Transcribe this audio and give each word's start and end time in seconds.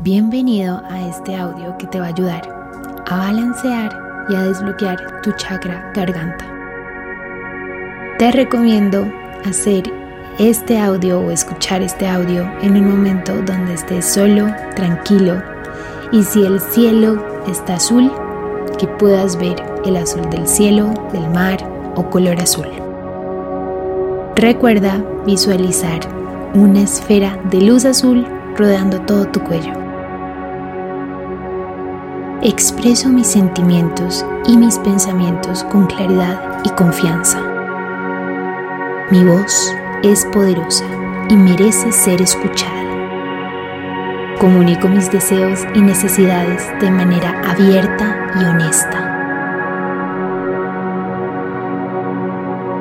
Bienvenido 0.00 0.80
a 0.88 1.08
este 1.08 1.34
audio 1.34 1.76
que 1.76 1.88
te 1.88 1.98
va 1.98 2.06
a 2.06 2.10
ayudar 2.10 2.42
a 3.08 3.16
balancear 3.16 3.90
y 4.28 4.36
a 4.36 4.44
desbloquear 4.44 5.20
tu 5.22 5.32
chakra 5.32 5.90
garganta. 5.92 6.44
Te 8.16 8.30
recomiendo 8.30 9.10
hacer 9.44 9.92
este 10.38 10.78
audio 10.78 11.18
o 11.18 11.32
escuchar 11.32 11.82
este 11.82 12.06
audio 12.06 12.48
en 12.62 12.76
un 12.76 12.88
momento 12.88 13.34
donde 13.42 13.74
estés 13.74 14.04
solo, 14.04 14.46
tranquilo 14.76 15.42
y 16.12 16.22
si 16.22 16.46
el 16.46 16.60
cielo 16.60 17.20
está 17.48 17.74
azul, 17.74 18.12
que 18.78 18.86
puedas 18.86 19.36
ver 19.36 19.56
el 19.84 19.96
azul 19.96 20.30
del 20.30 20.46
cielo, 20.46 20.94
del 21.12 21.28
mar 21.30 21.58
o 21.96 22.08
color 22.08 22.38
azul. 22.40 22.68
Recuerda 24.36 25.04
visualizar 25.26 25.98
una 26.54 26.82
esfera 26.82 27.36
de 27.50 27.62
luz 27.62 27.84
azul 27.84 28.24
rodeando 28.56 29.00
todo 29.00 29.26
tu 29.26 29.40
cuello. 29.40 29.87
Expreso 32.40 33.08
mis 33.08 33.26
sentimientos 33.26 34.24
y 34.46 34.56
mis 34.56 34.78
pensamientos 34.78 35.64
con 35.64 35.88
claridad 35.88 36.60
y 36.62 36.68
confianza. 36.70 37.42
Mi 39.10 39.24
voz 39.24 39.74
es 40.04 40.24
poderosa 40.26 40.84
y 41.28 41.34
merece 41.36 41.90
ser 41.90 42.22
escuchada. 42.22 42.78
Comunico 44.38 44.86
mis 44.86 45.10
deseos 45.10 45.64
y 45.74 45.80
necesidades 45.80 46.62
de 46.80 46.92
manera 46.92 47.42
abierta 47.44 48.16
y 48.40 48.44
honesta. 48.44 49.16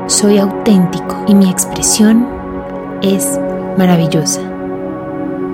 Soy 0.05 0.37
auténtico 0.37 1.25
y 1.27 1.33
mi 1.33 1.49
expresión 1.49 2.27
es 3.01 3.39
maravillosa. 3.75 4.41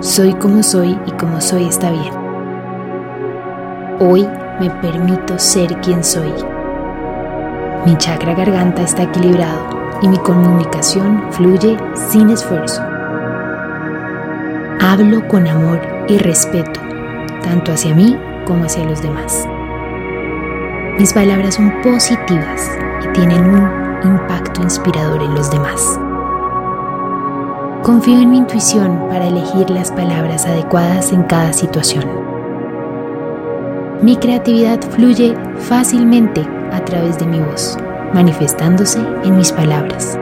Soy 0.02 0.34
como 0.34 0.62
soy 0.62 1.00
y 1.06 1.12
como 1.12 1.40
soy 1.40 1.68
está 1.68 1.90
bien. 1.90 2.23
Hoy 4.06 4.28
me 4.60 4.70
permito 4.70 5.40
ser 5.40 5.80
quien 5.80 6.04
soy. 6.04 6.34
Mi 7.86 7.98
chakra 7.98 8.34
garganta 8.34 8.82
está 8.82 9.04
equilibrado 9.04 9.70
y 10.02 10.10
mi 10.10 10.18
comunicación 10.18 11.23
fluye 11.32 11.78
sin 12.10 12.30
esfuerzo. 12.30 12.82
Hablo 14.82 15.26
con 15.30 15.48
amor 15.48 15.80
y 16.10 16.18
respeto, 16.18 16.82
tanto 17.44 17.72
hacia 17.72 17.95
mí 17.95 18.20
como 18.45 18.66
hacia 18.66 18.84
los 18.84 19.02
demás. 19.02 19.48
Mis 21.00 21.14
palabras 21.14 21.56
son 21.56 21.72
positivas 21.82 22.70
y 23.06 23.08
tienen 23.14 23.45
un 23.45 23.70
impacto 24.04 24.64
inspirador 24.64 25.23
en 25.23 25.34
los 25.34 25.50
demás. 25.50 25.98
Confío 27.84 28.20
en 28.20 28.32
mi 28.32 28.38
intuición 28.40 29.08
para 29.08 29.28
elegir 29.28 29.70
las 29.70 29.94
palabras 29.94 30.45
adecuadas 30.45 31.14
en 31.14 31.23
cada 31.23 31.54
situación. 31.54 32.23
Mi 34.04 34.18
creatividad 34.18 34.82
fluye 34.92 35.34
fácilmente 35.59 36.46
a 36.73 36.84
través 36.84 37.18
de 37.20 37.26
mi 37.26 37.40
voz, 37.40 37.78
manifestándose 38.14 39.00
en 39.23 39.38
mis 39.38 39.54
palabras. 39.54 40.20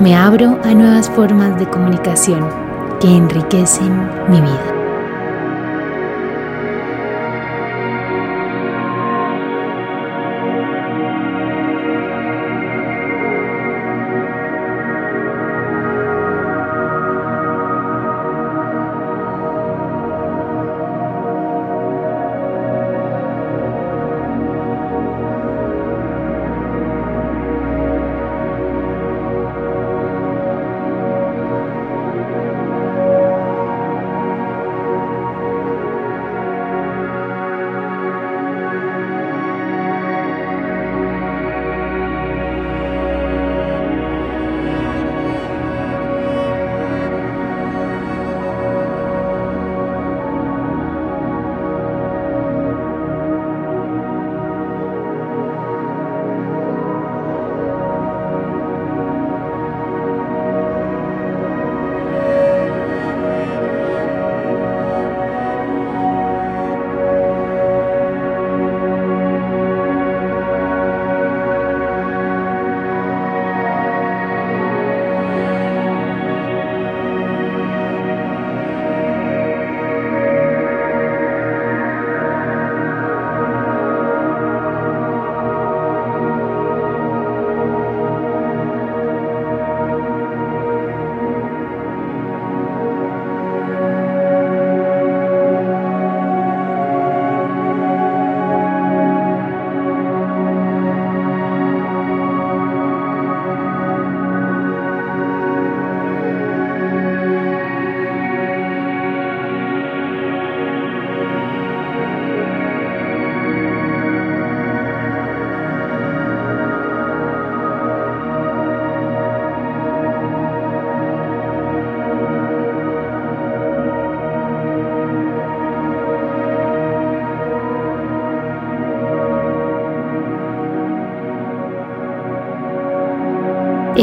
Me 0.00 0.16
abro 0.16 0.58
a 0.64 0.72
nuevas 0.72 1.10
formas 1.10 1.58
de 1.58 1.68
comunicación 1.68 2.48
que 2.98 3.08
enriquecen 3.08 4.08
mi 4.30 4.40
vida. 4.40 4.73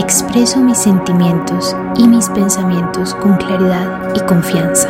Expreso 0.02 0.60
mis 0.60 0.80
sentimientos 0.80 1.76
y 1.96 2.08
mis 2.08 2.28
pensamientos 2.30 3.14
con 3.14 3.38
claridad 3.38 4.10
y 4.16 4.20
confianza. 4.22 4.90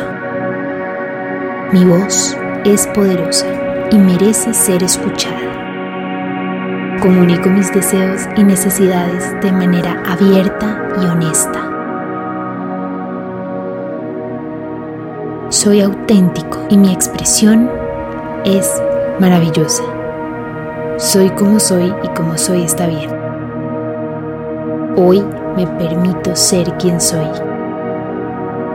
Mi 1.70 1.84
voz 1.84 2.34
es 2.64 2.86
poderosa 2.88 3.46
y 3.90 3.98
merece 3.98 4.54
ser 4.54 4.82
escuchada. 4.82 6.96
Comunico 7.02 7.50
mis 7.50 7.70
deseos 7.74 8.22
y 8.38 8.42
necesidades 8.42 9.38
de 9.42 9.52
manera 9.52 10.02
abierta 10.08 10.88
y 11.02 11.04
honesta. 11.04 11.60
Soy 15.50 15.82
auténtico 15.82 16.58
y 16.70 16.78
mi 16.78 16.90
expresión 16.90 17.70
es 18.46 18.82
maravillosa. 19.20 19.84
Soy 20.96 21.28
como 21.30 21.60
soy 21.60 21.94
y 22.02 22.08
como 22.08 22.38
soy 22.38 22.62
está 22.62 22.86
bien. 22.86 23.21
Hoy 24.94 25.24
me 25.56 25.66
permito 25.66 26.36
ser 26.36 26.70
quien 26.76 27.00
soy. 27.00 27.26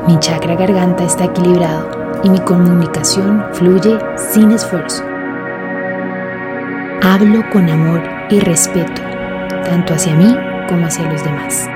Mi 0.07 0.17
chakra 0.17 0.55
garganta 0.55 1.03
está 1.03 1.25
equilibrado 1.25 1.91
y 2.23 2.29
mi 2.31 2.39
comunicación 2.39 3.45
fluye 3.51 3.99
sin 4.15 4.49
esfuerzo. 4.49 5.03
Hablo 7.03 7.43
con 7.51 7.69
amor 7.69 8.01
y 8.31 8.39
respeto, 8.39 8.99
tanto 9.63 9.93
hacia 9.93 10.15
mí 10.15 10.35
como 10.67 10.87
hacia 10.87 11.07
los 11.11 11.23
demás. 11.23 11.69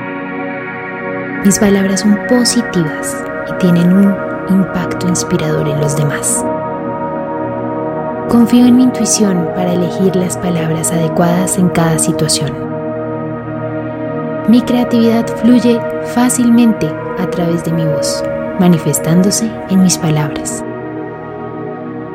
Mis 1.45 1.59
palabras 1.59 1.99
son 1.99 2.17
positivas 2.27 3.23
y 3.47 3.53
tienen 3.59 3.93
un 3.93 4.15
impacto 4.49 5.07
inspirador 5.07 5.67
en 5.67 5.79
los 5.79 5.95
demás. 5.95 6.43
Confío 8.27 8.65
en 8.65 8.75
mi 8.75 8.83
intuición 8.83 9.49
para 9.53 9.73
elegir 9.73 10.15
las 10.15 10.35
palabras 10.35 10.91
adecuadas 10.91 11.59
en 11.59 11.69
cada 11.69 11.99
situación. 11.99 12.70
Mi 14.47 14.61
creatividad 14.61 15.27
fluye 15.37 15.79
fácilmente 16.15 16.87
a 17.19 17.29
través 17.29 17.63
de 17.63 17.71
mi 17.71 17.85
voz, 17.85 18.23
manifestándose 18.59 19.49
en 19.69 19.83
mis 19.83 19.97
palabras. 19.97 20.63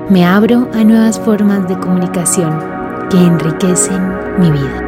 Me 0.08 0.24
abro 0.24 0.68
a 0.74 0.84
nuevas 0.84 1.20
formas 1.20 1.68
de 1.68 1.78
comunicación 1.78 2.58
que 3.10 3.16
enriquecen 3.18 4.02
mi 4.38 4.50
vida. 4.50 4.85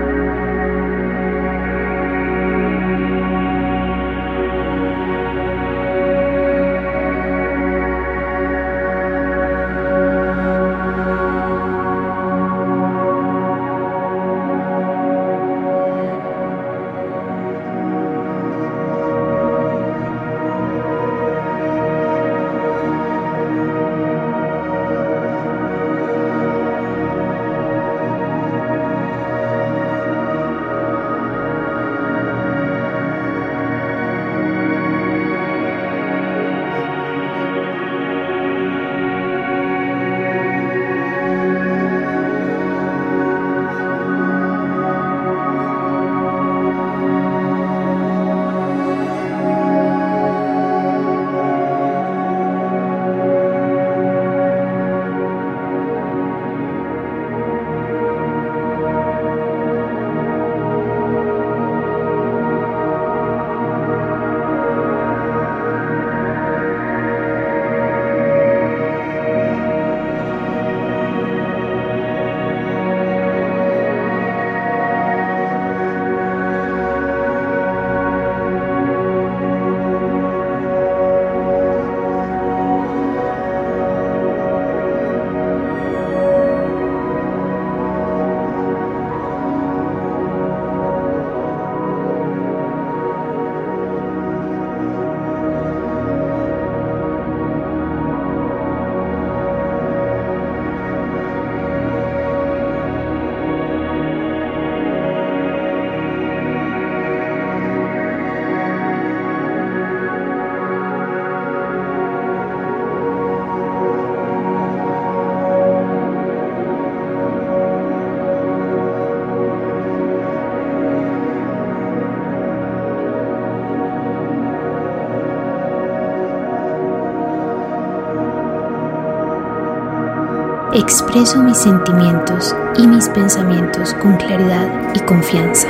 Expreso 131.18 131.42
mis 131.42 131.58
sentimientos 131.58 132.54
y 132.76 132.86
mis 132.86 133.08
pensamientos 133.08 133.92
con 133.94 134.16
claridad 134.18 134.68
y 134.94 135.00
confianza. 135.00 135.66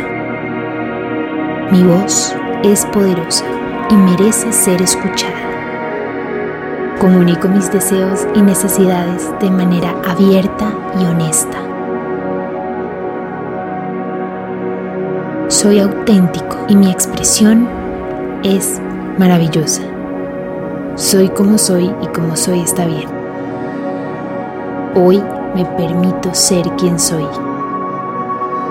Mi 1.70 1.82
voz 1.84 2.34
es 2.64 2.84
poderosa 2.86 3.46
y 3.88 3.94
merece 3.94 4.52
ser 4.52 4.82
escuchada. 4.82 5.32
Comunico 7.00 7.48
mis 7.48 7.72
deseos 7.72 8.26
y 8.34 8.42
necesidades 8.42 9.30
de 9.40 9.50
manera 9.50 9.94
abierta 10.06 10.70
y 11.00 11.06
honesta. 11.06 11.58
Soy 15.48 15.80
auténtico 15.80 16.58
y 16.68 16.76
mi 16.76 16.90
expresión 16.90 17.66
es 18.42 18.82
maravillosa. 19.16 19.80
Soy 20.96 21.30
como 21.30 21.56
soy 21.56 21.90
y 22.02 22.06
como 22.08 22.36
soy 22.36 22.60
está 22.60 22.84
bien. 22.84 23.08
Hoy 24.94 25.22
me 25.58 25.64
permito 25.64 26.32
ser 26.34 26.70
quien 26.76 27.00
soy. 27.00 27.26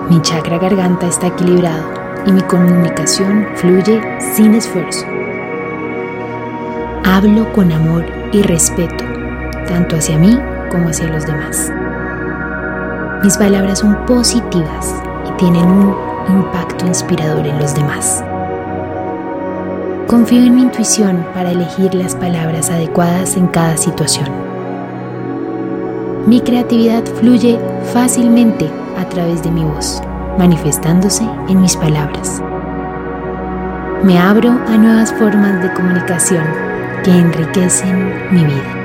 Mi 0.10 0.22
chakra 0.22 0.58
garganta 0.58 1.06
está 1.08 1.28
equilibrado 1.28 1.84
y 2.26 2.32
mi 2.32 2.42
comunicación 2.44 3.46
fluye 3.56 4.02
sin 4.34 4.56
esfuerzo. 4.56 5.06
Hablo 7.04 7.52
con 7.52 7.74
amor 7.74 8.06
y 8.32 8.42
respeto, 8.42 9.04
tanto 9.68 9.98
hacia 9.98 10.18
mí 10.18 10.40
como 10.72 10.88
hacia 10.88 11.10
los 11.10 11.26
demás. 11.28 11.70
Mis 13.22 13.38
palabras 13.38 13.80
son 13.80 14.06
positivas 14.06 14.96
y 15.28 15.32
tienen 15.38 15.66
un 15.66 15.94
impacto 16.30 16.86
inspirador 16.86 17.46
en 17.46 17.60
los 17.60 17.76
demás. 17.76 18.24
Confío 20.08 20.42
en 20.42 20.56
mi 20.56 20.62
intuición 20.62 21.26
para 21.34 21.52
elegir 21.52 21.94
las 21.94 22.16
palabras 22.16 22.70
adecuadas 22.70 23.36
en 23.36 23.48
cada 23.48 23.76
situación. 23.76 24.57
Mi 26.28 26.42
creatividad 26.42 27.06
fluye 27.22 27.58
fácilmente 27.94 28.70
a 28.98 29.08
través 29.08 29.42
de 29.44 29.50
mi 29.50 29.64
voz, 29.64 30.02
manifestándose 30.38 31.24
en 31.48 31.62
mis 31.62 31.78
palabras. 31.78 32.42
Me 34.04 34.20
abro 34.20 34.50
a 34.50 34.78
nuevas 34.78 35.14
formas 35.14 35.64
de 35.64 35.72
comunicación 35.72 36.44
que 37.06 37.12
enriquecen 37.12 38.14
mi 38.34 38.44
vida. 38.44 38.77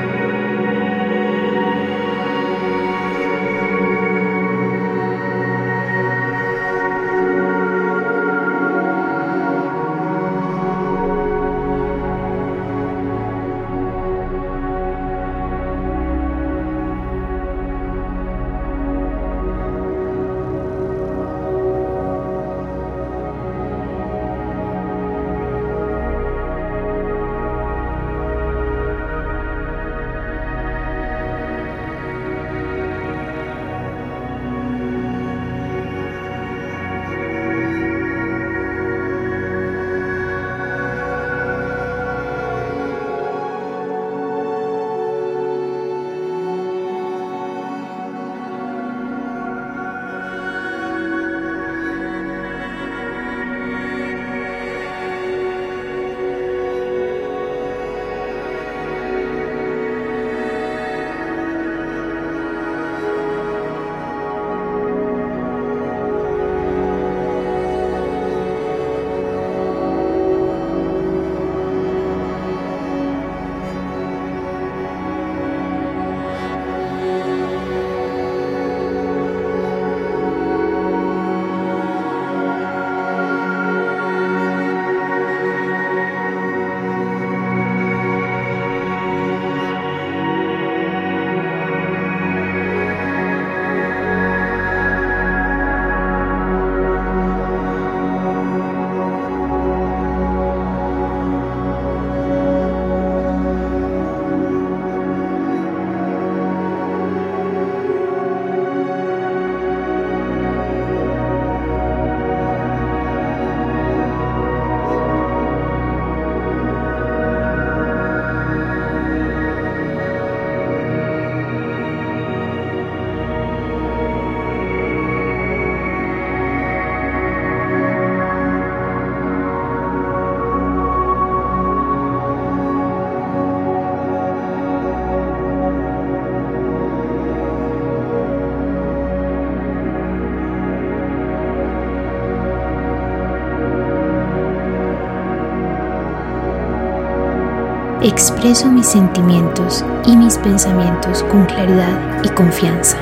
Expreso 148.04 148.68
mis 148.68 148.88
sentimientos 148.88 149.84
y 150.06 150.16
mis 150.16 150.36
pensamientos 150.38 151.22
con 151.30 151.46
claridad 151.46 151.96
y 152.24 152.28
confianza. 152.30 152.96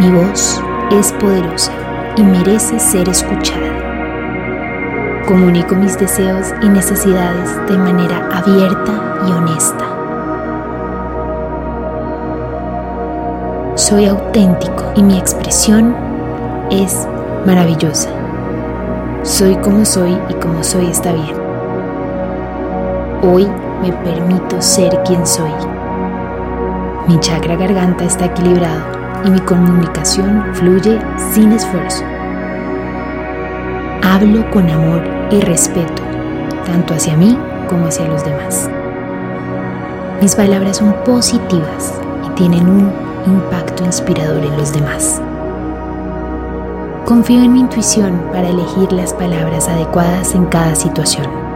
Mi 0.00 0.10
voz 0.10 0.60
es 0.90 1.12
poderosa 1.12 1.70
y 2.16 2.24
merece 2.24 2.80
ser 2.80 3.08
escuchada. 3.08 3.70
Comunico 5.28 5.76
mis 5.76 5.96
deseos 5.96 6.48
y 6.60 6.68
necesidades 6.70 7.56
de 7.68 7.78
manera 7.78 8.28
abierta 8.32 9.20
y 9.28 9.30
honesta. 9.30 9.84
Soy 13.76 14.06
auténtico 14.06 14.92
y 14.96 15.04
mi 15.04 15.16
expresión 15.16 15.94
es 16.72 17.06
maravillosa. 17.46 18.08
Soy 19.22 19.54
como 19.58 19.84
soy 19.84 20.18
y 20.28 20.34
como 20.34 20.64
soy 20.64 20.90
está 20.90 21.12
bien. 21.12 21.39
Hoy 23.22 23.46
me 23.82 23.92
permito 23.92 24.62
ser 24.62 24.98
quien 25.02 25.26
soy. 25.26 25.50
Mi 27.06 27.20
chakra 27.20 27.54
garganta 27.54 28.04
está 28.04 28.24
equilibrado 28.24 28.80
y 29.26 29.30
mi 29.30 29.40
comunicación 29.40 30.42
fluye 30.54 30.98
sin 31.34 31.52
esfuerzo. 31.52 32.02
Hablo 34.02 34.50
con 34.50 34.70
amor 34.70 35.02
y 35.30 35.38
respeto, 35.42 36.02
tanto 36.64 36.94
hacia 36.94 37.14
mí 37.14 37.38
como 37.68 37.88
hacia 37.88 38.08
los 38.08 38.24
demás. 38.24 38.70
Mis 40.22 40.34
palabras 40.34 40.78
son 40.78 40.94
positivas 41.04 41.92
y 42.26 42.30
tienen 42.30 42.66
un 42.66 42.90
impacto 43.26 43.84
inspirador 43.84 44.42
en 44.42 44.56
los 44.56 44.72
demás. 44.72 45.20
Confío 47.04 47.42
en 47.42 47.52
mi 47.52 47.60
intuición 47.60 48.18
para 48.32 48.48
elegir 48.48 48.90
las 48.92 49.12
palabras 49.12 49.68
adecuadas 49.68 50.34
en 50.34 50.46
cada 50.46 50.74
situación. 50.74 51.49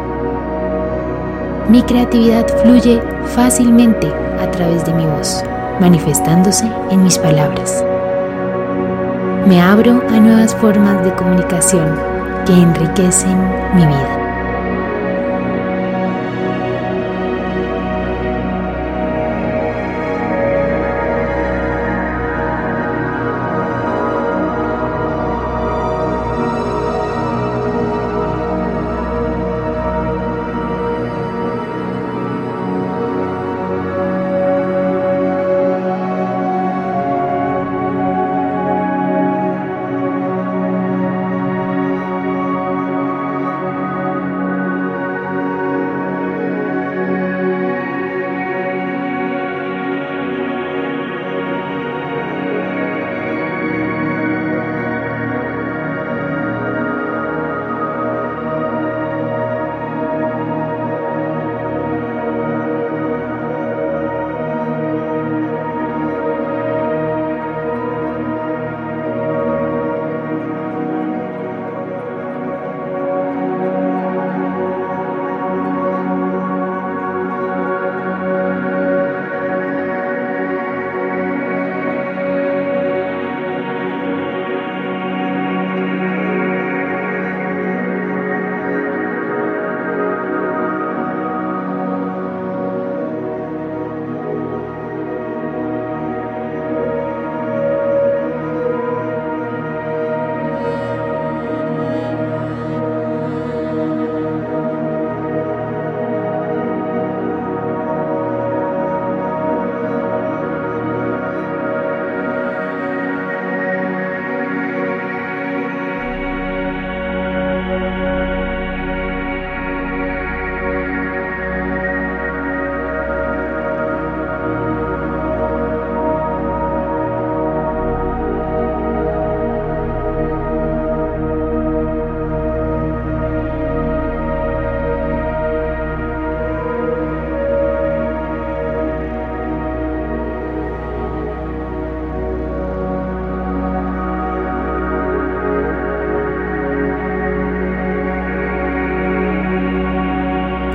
Mi 1.75 1.83
creatividad 1.83 2.47
fluye 2.63 3.03
fácilmente 3.35 4.07
a 4.39 4.49
través 4.53 4.85
de 4.85 4.95
mi 4.95 5.05
voz, 5.07 5.43
manifestándose 5.81 6.71
en 6.93 7.03
mis 7.03 7.19
palabras. 7.19 7.85
Me 9.45 9.61
abro 9.61 10.01
a 10.09 10.21
nuevas 10.21 10.55
formas 10.55 11.05
de 11.05 11.13
comunicación 11.17 11.99
que 12.47 12.53
enriquecen 12.53 13.37
mi 13.75 13.85
vida. 13.87 14.24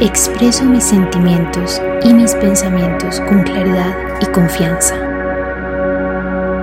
Expreso 0.01 0.63
mis 0.63 0.85
sentimientos 0.85 1.81
y 2.03 2.13
mis 2.13 2.33
pensamientos 2.35 3.19
con 3.19 3.43
claridad 3.43 3.93
y 4.21 4.27
confianza. 4.27 4.95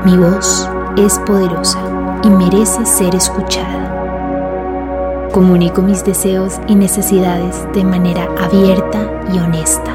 Mi 0.07 0.17
voz 0.17 0.67
es 0.97 1.19
poderosa 1.19 1.79
y 2.23 2.31
merece 2.31 2.87
ser 2.87 3.15
escuchada. 3.15 5.29
Comunico 5.35 5.83
mis 5.83 6.03
deseos 6.03 6.59
y 6.67 6.77
necesidades 6.77 7.71
de 7.75 7.85
manera 7.85 8.27
abierta 8.43 9.07
y 9.31 9.39
honesta. 9.39 9.95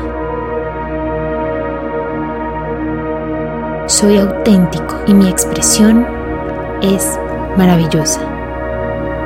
Soy 3.88 4.20
auténtico 4.20 4.98
y 5.08 5.16
mi 5.16 5.28
expresión 5.28 6.06
es 6.84 7.18
maravillosa. 7.58 8.22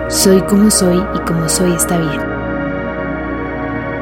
Soy 0.08 0.40
como 0.44 0.72
soy 0.72 1.04
y 1.16 1.20
como 1.26 1.50
soy 1.50 1.74
está 1.74 1.98
bien. 1.98 2.35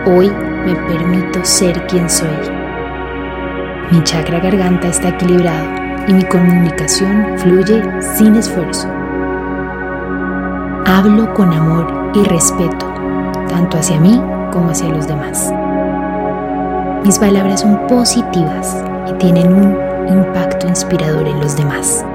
Hoy 0.06 0.30
me 0.66 0.76
permito 0.76 1.40
ser 1.44 1.88
quien 1.88 2.10
soy. 2.10 2.28
Mi 3.90 4.04
chakra 4.04 4.42
garganta 4.42 4.90
está 4.90 5.10
equilibrado 5.10 5.66
y 6.10 6.14
mi 6.14 6.24
comunicación 6.24 7.38
fluye 7.38 7.82
sin 8.02 8.36
esfuerzo. 8.36 8.90
Hablo 10.86 11.34
con 11.34 11.54
amor 11.54 12.12
y 12.14 12.24
respeto, 12.26 12.86
tanto 13.48 13.78
hacia 13.78 13.98
mí 13.98 14.22
como 14.52 14.72
hacia 14.72 14.90
los 14.90 15.08
demás. 15.08 15.54
Mis 17.06 17.18
palabras 17.18 17.62
son 17.62 17.88
positivas 17.88 18.84
y 19.10 19.14
tienen 19.14 19.54
un 19.54 19.78
impacto 20.10 20.68
inspirador 20.68 21.26
en 21.26 21.40
los 21.40 21.56
demás. 21.56 22.06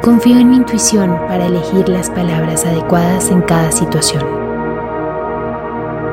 Confío 0.00 0.38
en 0.38 0.48
mi 0.48 0.56
intuición 0.56 1.18
para 1.28 1.44
elegir 1.44 1.86
las 1.90 2.08
palabras 2.08 2.64
adecuadas 2.64 3.30
en 3.30 3.42
cada 3.42 3.70
situación. 3.70 4.45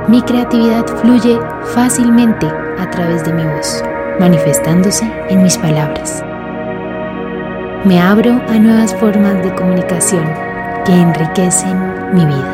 Mi 0.08 0.22
creatividad 0.22 0.86
fluye 1.02 1.40
fácilmente 1.74 2.46
a 2.46 2.90
través 2.92 3.24
de 3.24 3.32
mi 3.32 3.46
voz, 3.46 3.82
manifestándose 4.20 5.10
en 5.30 5.42
mis 5.42 5.58
palabras. 5.58 6.22
Me 7.86 8.02
abro 8.02 8.42
a 8.50 8.60
nuevas 8.60 8.94
formas 8.96 9.42
de 9.44 9.56
comunicación 9.56 10.26
que 10.86 10.94
enriquecen 10.94 12.14
mi 12.14 12.26
vida. 12.26 12.53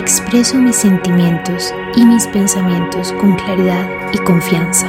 Expreso 0.00 0.56
mis 0.56 0.76
sentimientos 0.76 1.74
y 1.94 2.06
mis 2.06 2.26
pensamientos 2.28 3.12
con 3.20 3.36
claridad 3.36 3.86
y 4.14 4.18
confianza. 4.24 4.86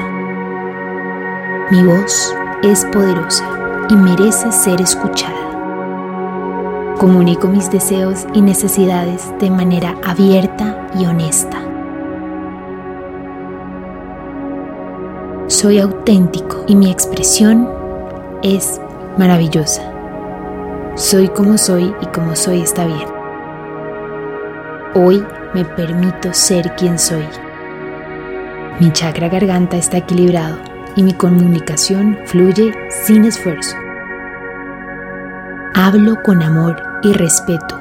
Mi 1.70 1.84
voz 1.84 2.34
es 2.64 2.86
poderosa 2.86 3.44
y 3.90 3.96
merece 3.98 4.50
ser 4.54 4.80
escuchada. 4.80 6.96
Comunico 6.98 7.50
mis 7.50 7.70
deseos 7.70 8.26
y 8.34 8.42
necesidades 8.42 9.30
de 9.42 9.50
manera 9.50 9.98
abierta 10.06 10.88
y 10.98 11.06
honesta. 11.06 11.58
Soy 15.48 15.80
auténtico 15.80 16.64
y 16.68 16.76
mi 16.78 16.90
expresión 16.90 17.70
es 18.44 18.80
maravillosa. 19.18 19.82
Soy 20.96 21.28
como 21.28 21.58
soy 21.58 21.94
y 22.00 22.06
como 22.06 22.38
soy 22.38 22.62
está 22.62 22.86
bien. 22.86 23.21
Hoy 24.94 25.26
me 25.54 25.64
permito 25.64 26.34
ser 26.34 26.76
quien 26.76 27.00
soy. 27.00 27.26
Mi 28.82 28.92
chakra 28.92 29.30
garganta 29.30 29.78
está 29.78 29.98
equilibrado 29.98 30.58
y 30.98 31.04
mi 31.04 31.14
comunicación 31.14 32.18
fluye 32.26 32.74
sin 32.90 33.24
esfuerzo. 33.24 33.78
Hablo 35.76 36.22
con 36.26 36.44
amor 36.44 36.76
y 37.04 37.14
respeto, 37.14 37.80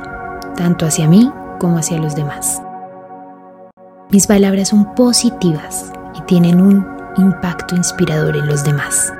tanto 0.57 0.87
hacia 0.87 1.09
mí 1.09 1.33
como 1.59 1.79
hacia 1.79 1.99
los 1.99 2.15
demás. 2.15 2.63
Mis 4.11 4.29
palabras 4.29 4.69
son 4.69 4.95
positivas 4.95 5.93
y 6.17 6.23
tienen 6.23 6.61
un 6.61 6.87
impacto 7.17 7.75
inspirador 7.75 8.37
en 8.37 8.47
los 8.47 8.63
demás. 8.63 9.13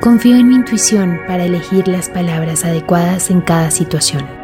Confío 0.00 0.36
en 0.36 0.46
mi 0.46 0.54
intuición 0.54 1.18
para 1.26 1.44
elegir 1.44 1.88
las 1.88 2.08
palabras 2.08 2.64
adecuadas 2.64 3.30
en 3.30 3.40
cada 3.40 3.72
situación. 3.72 4.43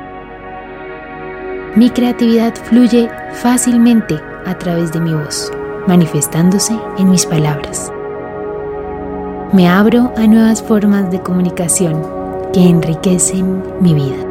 Mi 1.76 1.88
creatividad 1.88 2.54
fluye 2.56 3.08
fácilmente 3.32 4.20
a 4.44 4.58
través 4.58 4.92
de 4.92 5.00
mi 5.00 5.14
voz, 5.14 5.52
manifestándose 5.86 6.76
en 6.98 7.10
mis 7.10 7.24
palabras. 7.24 7.92
Me 9.52 9.68
abro 9.68 10.12
a 10.16 10.26
nuevas 10.26 10.60
formas 10.62 11.12
de 11.12 11.20
comunicación 11.20 12.04
que 12.52 12.68
enriquecen 12.68 13.62
mi 13.80 13.94
vida. 13.94 14.29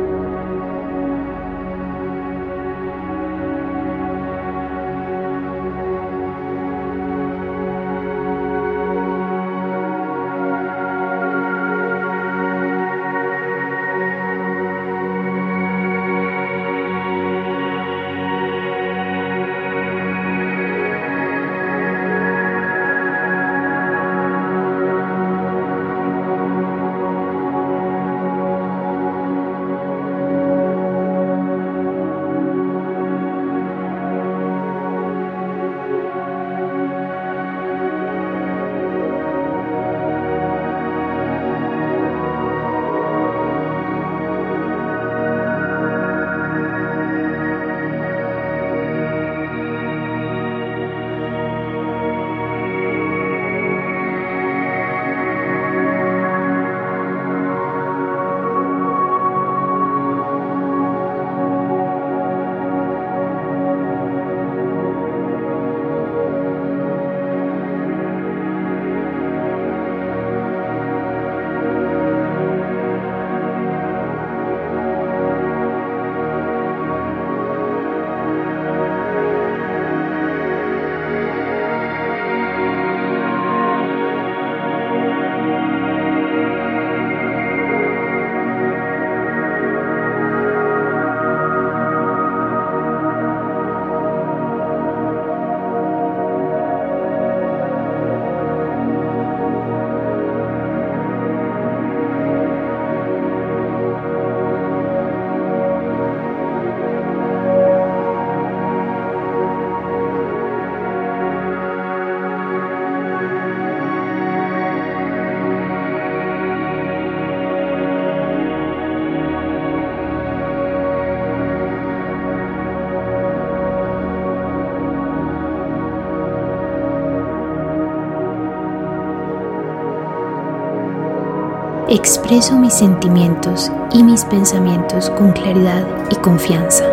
Expreso 131.89 132.55
mis 132.55 132.73
sentimientos 132.73 133.71
y 133.91 134.03
mis 134.03 134.23
pensamientos 134.25 135.09
con 135.09 135.31
claridad 135.31 135.83
y 136.11 136.15
confianza. 136.17 136.85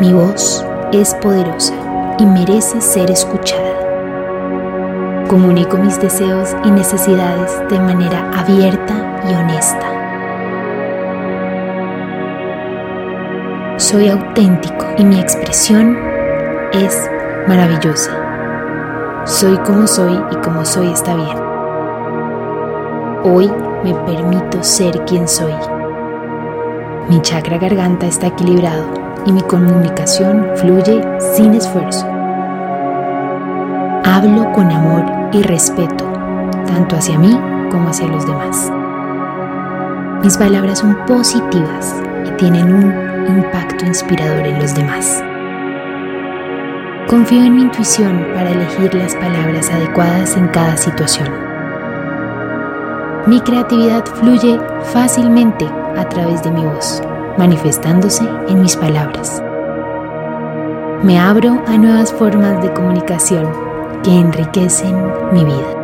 Mi 0.00 0.12
voz 0.12 0.62
es 0.92 1.14
poderosa 1.14 1.72
y 2.18 2.26
merece 2.26 2.82
ser 2.82 3.10
escuchada. 3.10 3.72
Comunico 5.28 5.78
mis 5.78 5.98
deseos 5.98 6.54
y 6.64 6.70
necesidades 6.70 7.58
de 7.70 7.80
manera 7.80 8.30
abierta 8.38 9.22
y 9.26 9.34
honesta. 9.34 9.86
Soy 13.78 14.10
auténtico 14.10 14.84
y 14.98 15.04
mi 15.04 15.18
expresión 15.18 15.96
es 16.74 17.10
maravillosa. 17.48 18.10
Soy 19.24 19.56
como 19.58 19.86
soy 19.86 20.20
y 20.30 20.36
como 20.36 20.66
soy 20.66 20.92
está 20.92 21.14
bien. 21.14 21.41
Hoy 23.24 23.48
me 23.84 23.94
permito 23.94 24.64
ser 24.64 25.04
quien 25.04 25.28
soy. 25.28 25.54
Mi 27.08 27.22
chakra 27.22 27.56
garganta 27.56 28.06
está 28.06 28.26
equilibrado 28.26 28.84
y 29.24 29.32
mi 29.32 29.42
comunicación 29.42 30.44
fluye 30.56 31.00
sin 31.36 31.54
esfuerzo. 31.54 32.04
Hablo 34.04 34.50
con 34.52 34.72
amor 34.72 35.04
y 35.30 35.40
respeto, 35.44 36.04
tanto 36.66 36.96
hacia 36.96 37.16
mí 37.16 37.38
como 37.70 37.90
hacia 37.90 38.08
los 38.08 38.26
demás. 38.26 38.72
Mis 40.24 40.36
palabras 40.36 40.80
son 40.80 40.96
positivas 41.06 41.94
y 42.26 42.30
tienen 42.32 42.74
un 42.74 43.26
impacto 43.28 43.86
inspirador 43.86 44.44
en 44.48 44.58
los 44.58 44.74
demás. 44.74 45.22
Confío 47.06 47.44
en 47.44 47.54
mi 47.54 47.62
intuición 47.62 48.26
para 48.34 48.50
elegir 48.50 48.92
las 48.94 49.14
palabras 49.14 49.70
adecuadas 49.70 50.36
en 50.36 50.48
cada 50.48 50.76
situación. 50.76 51.41
Mi 53.26 53.40
creatividad 53.40 54.04
fluye 54.04 54.58
fácilmente 54.92 55.64
a 55.96 56.08
través 56.08 56.42
de 56.42 56.50
mi 56.50 56.64
voz, 56.64 57.00
manifestándose 57.38 58.24
en 58.48 58.60
mis 58.60 58.74
palabras. 58.74 59.40
Me 61.04 61.20
abro 61.20 61.62
a 61.68 61.78
nuevas 61.78 62.12
formas 62.12 62.60
de 62.62 62.72
comunicación 62.72 63.48
que 64.02 64.10
enriquecen 64.10 64.96
mi 65.32 65.44
vida. 65.44 65.81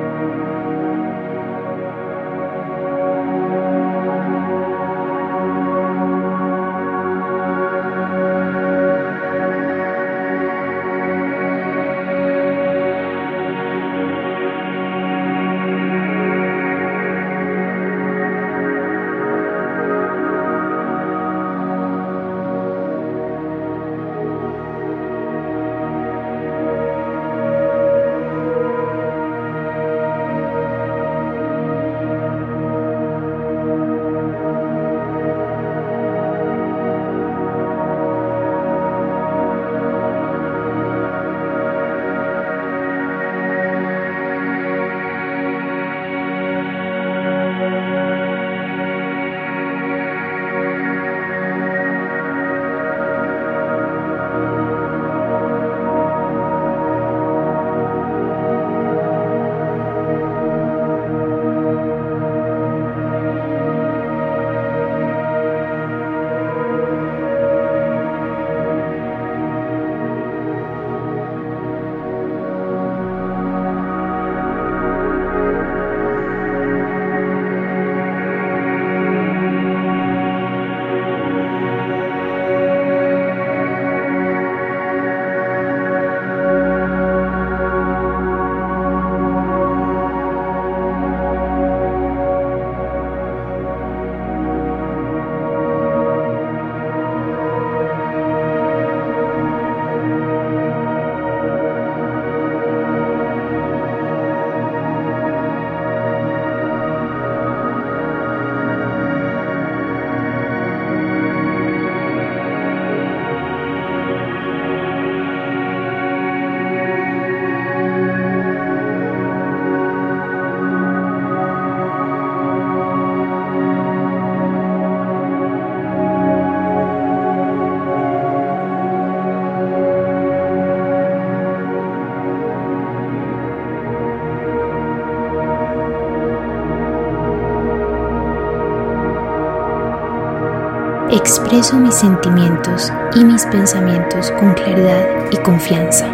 Expreso 141.29 141.77
mis 141.77 141.95
sentimientos 141.95 142.91
y 143.15 143.23
mis 143.23 143.45
pensamientos 143.45 144.31
con 144.41 144.55
claridad 144.55 145.05
y 145.31 145.37
confianza. 145.37 146.07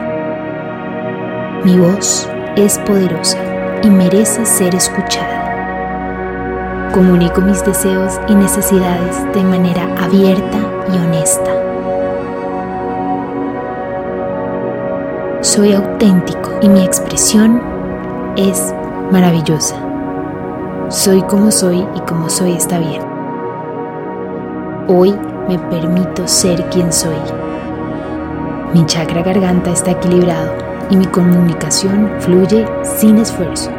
Mi 1.63 1.79
voz 1.79 2.29
es 2.57 2.79
poderosa 2.79 3.39
y 3.85 3.91
merece 3.91 4.45
ser 4.45 4.75
escuchada. 4.75 6.91
Comunico 6.93 7.41
mis 7.43 7.65
deseos 7.65 8.19
y 8.27 8.35
necesidades 8.35 9.33
de 9.33 9.45
manera 9.45 9.85
abierta 10.03 10.59
y 10.93 10.99
honesta. 10.99 11.53
Soy 15.43 15.75
auténtico 15.75 16.59
y 16.61 16.69
mi 16.69 16.85
expresión 16.85 17.63
es 18.37 18.75
maravillosa. 19.13 19.77
Soy 20.89 21.23
como 21.23 21.53
soy 21.53 21.87
y 21.95 22.01
como 22.01 22.29
soy 22.29 22.55
está 22.55 22.81
bien. 22.81 23.14
Hoy 24.87 25.15
me 25.49 25.59
permito 25.59 26.29
ser 26.29 26.63
quien 26.69 26.93
soy. 26.93 27.17
Mi 28.75 28.85
chakra 28.85 29.23
garganta 29.23 29.71
está 29.71 29.93
equilibrado 29.93 30.53
y 30.91 30.97
mi 30.99 31.07
comunicación 31.07 32.11
fluye 32.19 32.67
sin 32.83 33.17
esfuerzo. 33.17 33.71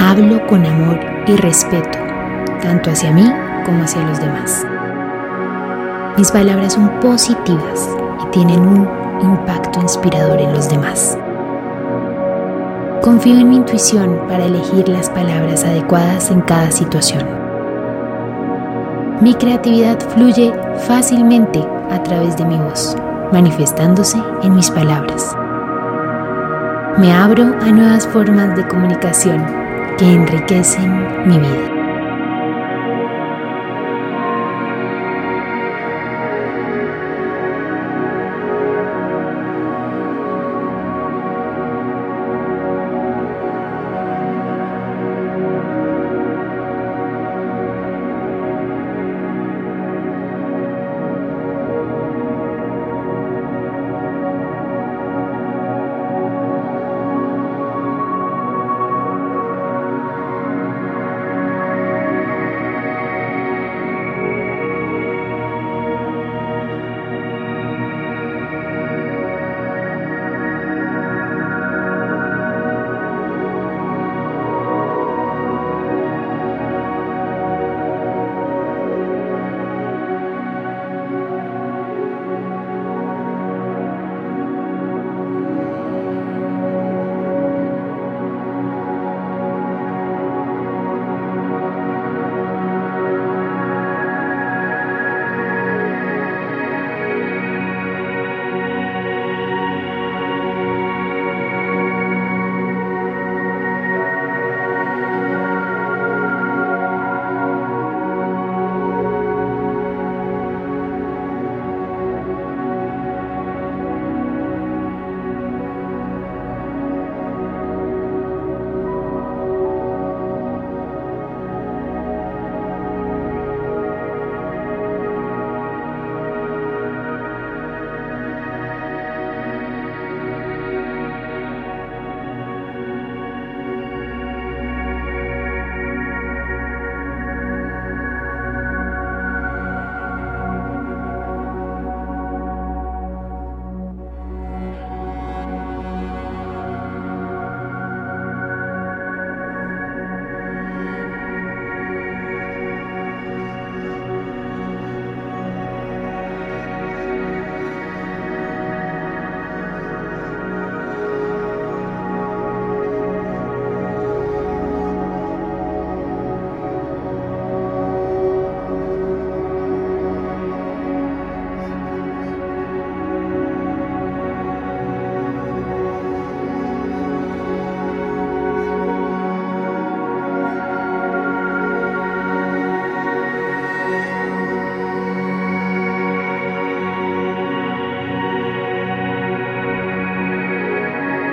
Hablo 0.00 0.44
con 0.48 0.66
amor 0.66 0.98
y 1.28 1.36
respeto, 1.36 1.96
tanto 2.60 2.90
hacia 2.90 3.12
mí 3.12 3.32
como 3.64 3.84
hacia 3.84 4.02
los 4.02 4.20
demás. 4.20 4.66
Mis 6.16 6.32
palabras 6.32 6.72
son 6.72 6.88
positivas 6.98 7.88
y 8.20 8.26
tienen 8.32 8.58
un 8.58 8.88
impacto 9.22 9.80
inspirador 9.80 10.40
en 10.40 10.52
los 10.52 10.68
demás. 10.68 11.16
Confío 13.00 13.38
en 13.38 13.48
mi 13.48 13.56
intuición 13.58 14.18
para 14.28 14.46
elegir 14.46 14.88
las 14.88 15.08
palabras 15.08 15.62
adecuadas 15.62 16.32
en 16.32 16.40
cada 16.40 16.72
situación. 16.72 17.43
Mi 19.20 19.34
creatividad 19.34 19.98
fluye 20.10 20.52
fácilmente 20.86 21.64
a 21.90 22.02
través 22.02 22.36
de 22.36 22.44
mi 22.44 22.56
voz, 22.56 22.96
manifestándose 23.32 24.18
en 24.42 24.54
mis 24.54 24.70
palabras. 24.70 25.36
Me 26.98 27.12
abro 27.12 27.44
a 27.60 27.70
nuevas 27.70 28.06
formas 28.08 28.56
de 28.56 28.66
comunicación 28.66 29.44
que 29.98 30.04
enriquecen 30.04 31.28
mi 31.28 31.38
vida. 31.38 31.73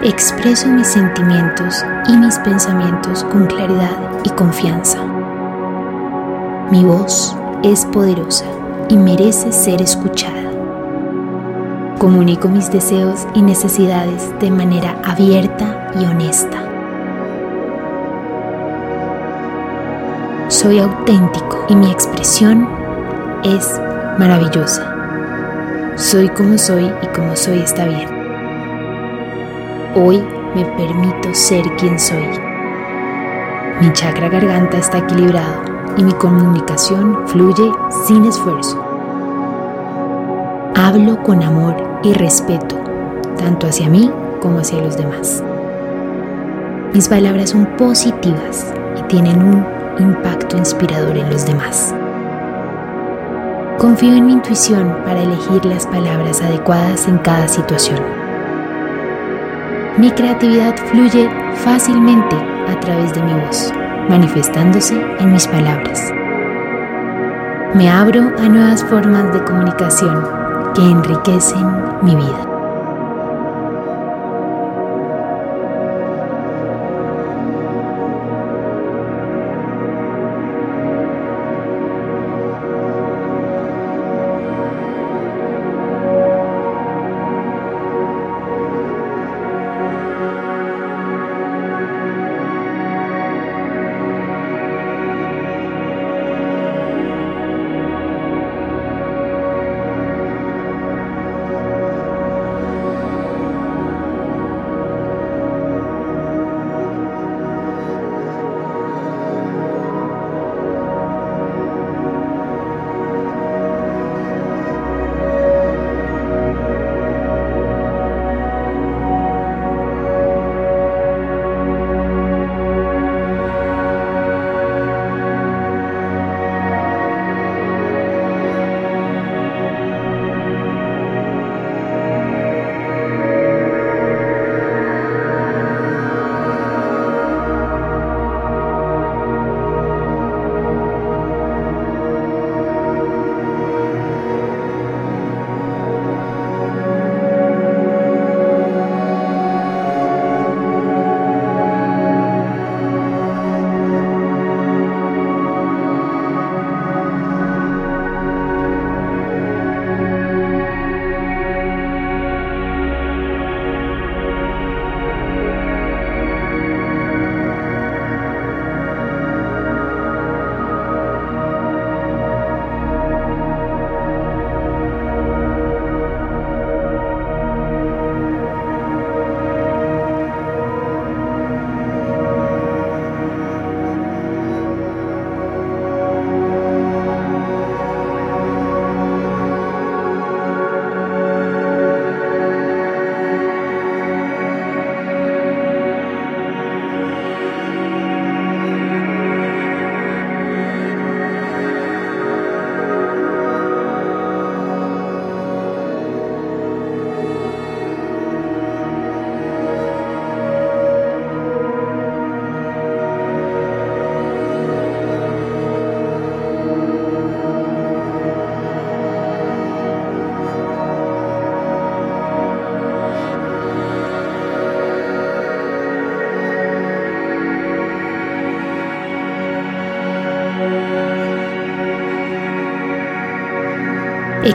Expreso 0.04 0.68
mis 0.68 0.88
sentimientos 0.88 1.86
y 2.08 2.18
mis 2.18 2.40
pensamientos 2.40 3.24
con 3.26 3.46
claridad 3.46 3.96
y 4.24 4.32
confianza. 4.32 4.98
Mi 6.72 6.84
voz 6.84 7.38
es 7.62 7.86
poderosa 7.86 8.46
y 8.90 8.98
merece 8.98 9.52
ser 9.52 9.80
escuchada. 9.80 10.42
Comunico 12.00 12.50
mis 12.50 12.72
deseos 12.72 13.28
y 13.36 13.44
necesidades 13.44 14.34
de 14.40 14.50
manera 14.50 14.98
abierta 15.04 15.92
y 15.94 16.04
honesta. 16.04 16.64
Soy 20.48 20.80
auténtico 20.80 21.68
y 21.70 21.76
mi 21.76 21.92
expresión 21.92 22.68
es 23.44 23.80
maravillosa. 24.18 24.96
Soy 25.96 26.28
como 26.30 26.58
soy 26.58 26.92
y 27.04 27.08
como 27.16 27.36
soy 27.36 27.60
está 27.60 27.86
bien. 27.86 28.21
Hoy 29.94 30.24
me 30.56 30.64
permito 30.64 31.34
ser 31.34 31.64
quien 31.76 32.00
soy. 32.00 32.26
Mi 33.82 33.92
chakra 33.92 34.30
garganta 34.30 34.78
está 34.78 35.00
equilibrado 35.00 35.64
y 35.98 36.04
mi 36.04 36.14
comunicación 36.14 37.28
fluye 37.28 37.70
sin 38.08 38.24
esfuerzo. 38.24 38.82
Hablo 40.76 41.22
con 41.24 41.44
amor 41.44 41.76
y 42.04 42.14
respeto, 42.14 42.78
tanto 43.38 43.68
hacia 43.68 43.90
mí 43.90 44.10
como 44.40 44.60
hacia 44.60 44.82
los 44.82 44.96
demás. 44.96 45.44
Mis 46.94 47.10
palabras 47.10 47.50
son 47.50 47.66
positivas 47.76 48.74
y 48.98 49.04
tienen 49.10 49.44
un 49.44 49.66
impacto 50.00 50.56
inspirador 50.56 51.18
en 51.18 51.30
los 51.30 51.46
demás. 51.46 51.94
Confío 53.78 54.16
en 54.16 54.26
mi 54.26 54.32
intuición 54.32 54.96
para 55.04 55.22
elegir 55.22 55.66
las 55.66 55.86
palabras 55.86 56.42
adecuadas 56.42 57.10
en 57.10 57.18
cada 57.18 57.50
situación. 57.50 58.21
Mi 59.98 60.10
creatividad 60.10 60.76
fluye 60.90 61.30
fácilmente 61.66 62.36
a 62.70 62.80
través 62.80 63.14
de 63.14 63.22
mi 63.22 63.34
voz, 63.34 63.74
manifestándose 64.10 64.96
en 65.20 65.34
mis 65.34 65.46
palabras. 65.48 66.12
Me 67.74 67.90
abro 67.90 68.32
a 68.40 68.48
nuevas 68.48 68.84
formas 68.86 69.34
de 69.34 69.44
comunicación 69.44 70.26
que 70.74 70.82
enriquecen 70.82 71.68
mi 72.04 72.16
vida. 72.16 72.51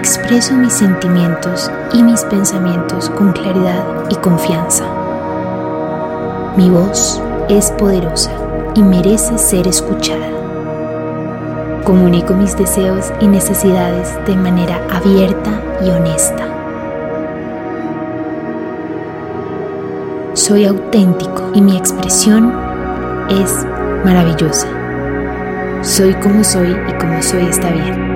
Expreso 0.06 0.54
mis 0.54 0.72
sentimientos 0.72 1.68
y 1.92 2.00
mis 2.00 2.22
pensamientos 2.26 3.10
con 3.10 3.32
claridad 3.32 3.84
y 4.08 4.14
confianza. 4.14 4.84
Mi 6.56 6.70
voz 6.70 7.20
es 7.48 7.72
poderosa 7.72 8.30
y 8.76 8.84
merece 8.84 9.36
ser 9.36 9.66
escuchada. 9.66 10.28
Comunico 11.82 12.34
mis 12.34 12.56
deseos 12.56 13.12
y 13.20 13.26
necesidades 13.26 14.16
de 14.26 14.36
manera 14.36 14.80
abierta 14.92 15.50
y 15.84 15.90
honesta. 15.90 16.46
Soy 20.34 20.66
auténtico 20.66 21.50
y 21.52 21.60
mi 21.60 21.76
expresión 21.76 22.54
es 23.28 23.66
maravillosa. 24.04 24.68
Soy 25.82 26.14
como 26.14 26.44
soy 26.44 26.76
y 26.88 26.92
como 26.92 27.20
soy 27.20 27.46
está 27.46 27.70
bien. 27.70 28.15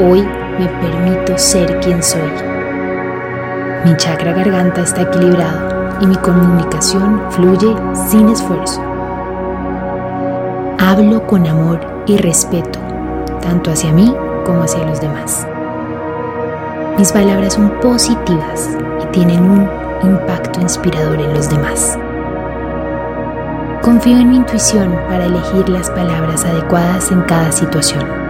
Hoy 0.00 0.22
me 0.58 0.66
permito 0.66 1.38
ser 1.38 1.78
quien 1.78 2.02
soy. 2.02 2.28
Mi 3.84 3.96
chakra 3.96 4.32
garganta 4.32 4.80
está 4.80 5.02
equilibrado 5.02 6.00
y 6.00 6.06
mi 6.08 6.16
comunicación 6.16 7.22
fluye 7.30 7.76
sin 8.08 8.28
esfuerzo. 8.28 8.82
Hablo 10.80 11.24
con 11.28 11.46
amor 11.46 11.78
y 12.06 12.16
respeto, 12.16 12.80
tanto 13.40 13.70
hacia 13.70 13.92
mí 13.92 14.12
como 14.44 14.64
hacia 14.64 14.84
los 14.84 15.00
demás. 15.00 15.46
Mis 16.98 17.12
palabras 17.12 17.54
son 17.54 17.70
positivas 17.80 18.76
y 19.00 19.06
tienen 19.12 19.48
un 19.48 19.70
impacto 20.02 20.60
inspirador 20.60 21.20
en 21.20 21.34
los 21.34 21.48
demás. 21.48 21.96
Confío 23.80 24.18
en 24.18 24.28
mi 24.28 24.36
intuición 24.38 24.92
para 25.08 25.26
elegir 25.26 25.68
las 25.68 25.88
palabras 25.90 26.44
adecuadas 26.44 27.12
en 27.12 27.20
cada 27.22 27.52
situación. 27.52 28.23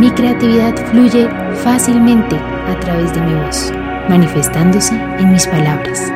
Mi 0.00 0.10
creatividad 0.10 0.74
fluye 0.86 1.28
fácilmente 1.62 2.34
a 2.34 2.80
través 2.80 3.12
de 3.12 3.20
mi 3.20 3.34
voz, 3.34 3.70
manifestándose 4.08 4.94
en 4.94 5.30
mis 5.30 5.46
palabras. 5.46 6.10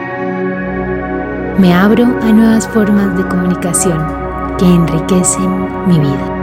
Me 1.59 1.75
abro 1.75 2.05
a 2.23 2.33
nuevas 2.33 2.67
formas 2.69 3.15
de 3.15 3.29
comunicación 3.29 4.03
que 4.57 4.65
enriquecen 4.65 5.87
mi 5.87 5.99
vida. 5.99 6.34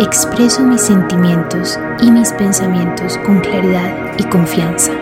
Expreso 0.00 0.62
mis 0.64 0.80
sentimientos 0.80 1.78
y 2.00 2.10
mis 2.10 2.32
pensamientos 2.32 3.18
con 3.18 3.38
claridad 3.40 3.92
y 4.16 4.22
confianza. 4.24 4.92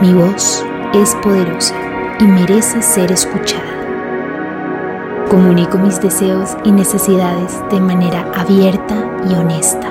Mi 0.00 0.14
voz 0.14 0.64
es 0.94 1.14
poderosa 1.16 1.74
y 2.18 2.24
merece 2.24 2.80
ser 2.80 3.12
escuchada. 3.12 3.62
Comunico 5.28 5.76
mis 5.76 6.00
deseos 6.00 6.56
y 6.64 6.72
necesidades 6.72 7.62
de 7.70 7.78
manera 7.78 8.24
abierta 8.34 8.94
y 9.28 9.34
honesta. 9.34 9.90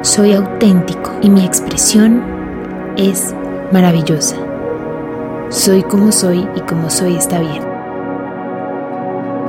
Soy 0.00 0.32
auténtico 0.32 1.12
y 1.20 1.28
mi 1.28 1.44
expresión 1.44 2.22
es 2.96 3.34
maravillosa. 3.72 4.36
Soy 5.50 5.82
como 5.82 6.12
soy 6.12 6.48
y 6.56 6.60
como 6.62 6.88
soy 6.88 7.16
está 7.16 7.40
bien. 7.40 7.69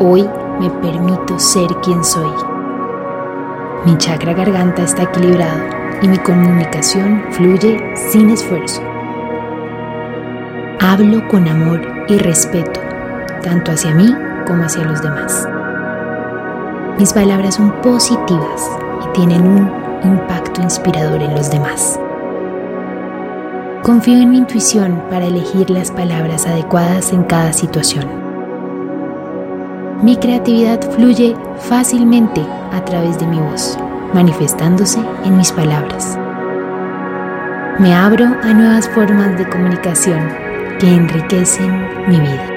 Hoy 0.03 0.27
me 0.59 0.67
permito 0.81 1.37
ser 1.37 1.67
quien 1.83 2.03
soy. 2.03 2.33
Mi 3.85 3.95
chakra 3.99 4.33
garganta 4.33 4.81
está 4.81 5.03
equilibrado 5.03 5.61
y 6.01 6.07
mi 6.07 6.17
comunicación 6.17 7.23
fluye 7.29 7.79
sin 8.09 8.31
esfuerzo. 8.31 8.81
Hablo 10.79 11.27
con 11.27 11.47
amor 11.47 11.81
y 12.07 12.17
respeto, 12.17 12.79
tanto 13.43 13.73
hacia 13.73 13.93
mí 13.93 14.11
como 14.47 14.63
hacia 14.63 14.85
los 14.85 15.03
demás. 15.03 15.47
Mis 16.97 17.13
palabras 17.13 17.53
son 17.53 17.71
positivas 17.83 18.71
y 19.05 19.13
tienen 19.13 19.45
un 19.45 19.71
impacto 20.03 20.63
inspirador 20.63 21.21
en 21.21 21.35
los 21.35 21.51
demás. 21.51 21.99
Confío 23.83 24.17
en 24.17 24.31
mi 24.31 24.39
intuición 24.39 25.03
para 25.11 25.27
elegir 25.27 25.69
las 25.69 25.91
palabras 25.91 26.47
adecuadas 26.47 27.13
en 27.13 27.21
cada 27.21 27.53
situación. 27.53 28.20
Mi 30.01 30.17
creatividad 30.17 30.81
fluye 30.95 31.35
fácilmente 31.69 32.41
a 32.71 32.83
través 32.83 33.19
de 33.19 33.27
mi 33.27 33.39
voz, 33.39 33.77
manifestándose 34.15 34.99
en 35.23 35.37
mis 35.37 35.51
palabras. 35.51 36.17
Me 37.77 37.93
abro 37.93 38.25
a 38.25 38.51
nuevas 38.51 38.89
formas 38.89 39.37
de 39.37 39.47
comunicación 39.47 40.27
que 40.79 40.87
enriquecen 40.87 41.87
mi 42.07 42.19
vida. 42.19 42.50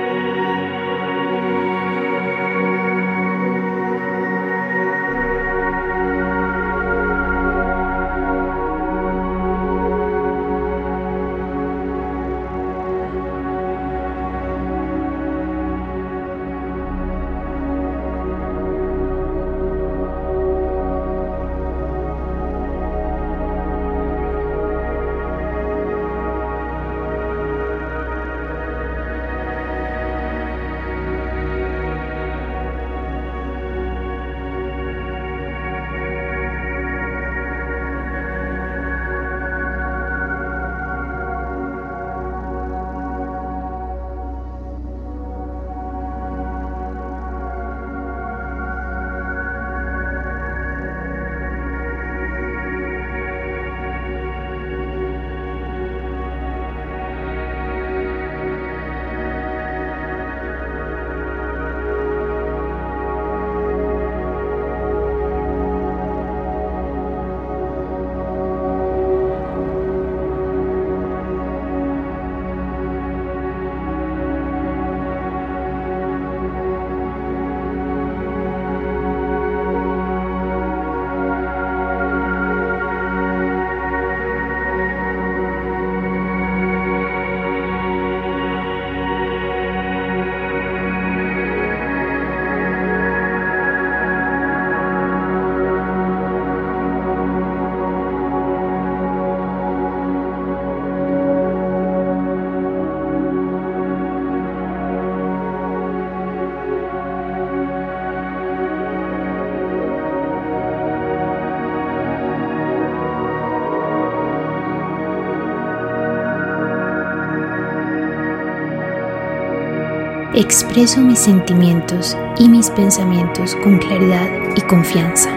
Expreso 120.37 121.01
mis 121.01 121.21
sentimientos 121.21 122.19
y 122.39 122.49
mis 122.49 122.69
pensamientos 122.71 123.55
con 123.63 123.79
claridad 123.79 124.27
y 124.57 124.61
confianza. 124.63 125.31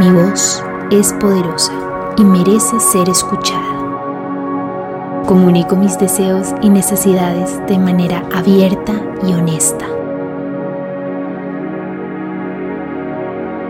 Mi 0.00 0.10
voz 0.10 0.64
es 0.90 1.12
poderosa 1.12 1.72
y 2.16 2.24
merece 2.24 2.80
ser 2.80 3.08
escuchada. 3.08 5.22
Comunico 5.26 5.76
mis 5.76 5.96
deseos 5.96 6.52
y 6.60 6.70
necesidades 6.70 7.64
de 7.68 7.78
manera 7.78 8.24
abierta 8.34 8.94
y 9.24 9.32
honesta. 9.32 9.86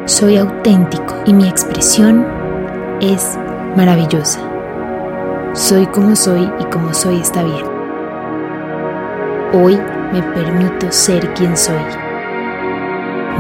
Soy 0.07 0.39
auténtico 0.39 1.17
y 1.27 1.35
mi 1.35 1.47
expresión 1.47 2.27
es 3.03 3.39
maravillosa. 3.77 4.41
Soy 5.53 5.87
como 5.89 6.17
soy 6.17 6.51
y 6.61 6.65
como 6.65 6.95
soy 6.95 7.21
está 7.21 7.43
bien. 7.43 7.70
Hoy 9.53 9.77
me 10.13 10.23
permito 10.23 10.93
ser 10.93 11.35
quien 11.35 11.57
soy. 11.57 11.83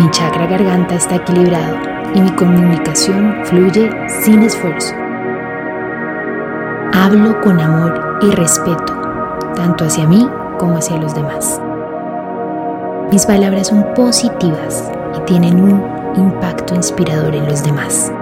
Mi 0.00 0.10
chakra 0.10 0.48
garganta 0.48 0.96
está 0.96 1.14
equilibrado 1.14 1.76
y 2.12 2.20
mi 2.20 2.30
comunicación 2.30 3.36
fluye 3.44 3.88
sin 4.08 4.42
esfuerzo. 4.42 4.92
Hablo 6.92 7.40
con 7.40 7.60
amor 7.60 8.18
y 8.22 8.30
respeto, 8.32 8.92
tanto 9.54 9.84
hacia 9.84 10.08
mí 10.08 10.28
como 10.58 10.78
hacia 10.78 10.96
los 10.96 11.14
demás. 11.14 11.62
Mis 13.12 13.24
palabras 13.24 13.68
son 13.68 13.86
positivas 13.94 14.90
y 15.16 15.20
tienen 15.26 15.60
un 15.60 15.80
impacto 16.16 16.74
inspirador 16.74 17.36
en 17.36 17.46
los 17.46 17.62
demás. 17.62 18.12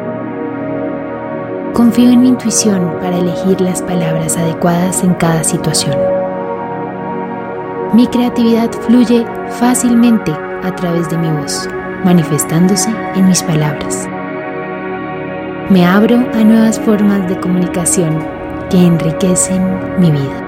Confío 1.73 2.11
en 2.11 2.21
mi 2.21 2.29
intuición 2.29 2.99
para 3.01 3.17
elegir 3.17 3.63
las 3.63 3.81
palabras 3.81 4.37
adecuadas 4.37 5.03
en 5.03 5.15
cada 5.15 5.43
situación. 5.43 6.18
Mi 7.95 8.07
creatividad 8.07 8.71
fluye 8.87 9.25
fácilmente 9.59 10.31
a 10.63 10.75
través 10.77 11.09
de 11.09 11.17
mi 11.17 11.31
voz, 11.31 11.67
manifestándose 12.05 12.91
en 13.15 13.27
mis 13.27 13.43
palabras. 13.43 14.07
Me 15.71 15.87
abro 15.87 16.17
a 16.35 16.45
nuevas 16.45 16.79
formas 16.79 17.27
de 17.31 17.41
comunicación 17.41 18.23
que 18.71 18.77
enriquecen 18.77 19.63
mi 19.99 20.11
vida. 20.11 20.48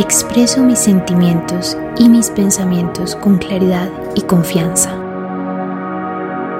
Expreso 0.00 0.62
mis 0.62 0.78
sentimientos 0.78 1.76
y 1.96 2.08
mis 2.08 2.30
pensamientos 2.30 3.16
con 3.16 3.36
claridad 3.36 3.90
y 4.14 4.22
confianza. 4.22 4.94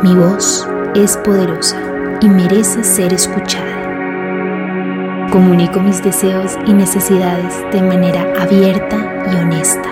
Mi 0.03 0.13
voz 0.13 0.69
es 0.97 1.17
poderosa 1.19 1.81
y 2.21 2.29
merece 2.29 2.83
ser 2.83 3.15
escuchada. 3.15 5.29
Comunico 5.31 5.79
mis 5.79 6.03
deseos 6.03 6.59
y 6.67 6.73
necesidades 6.73 7.55
de 7.71 7.81
manera 7.81 8.27
abierta 8.43 8.97
y 9.33 9.37
honesta. 9.37 9.89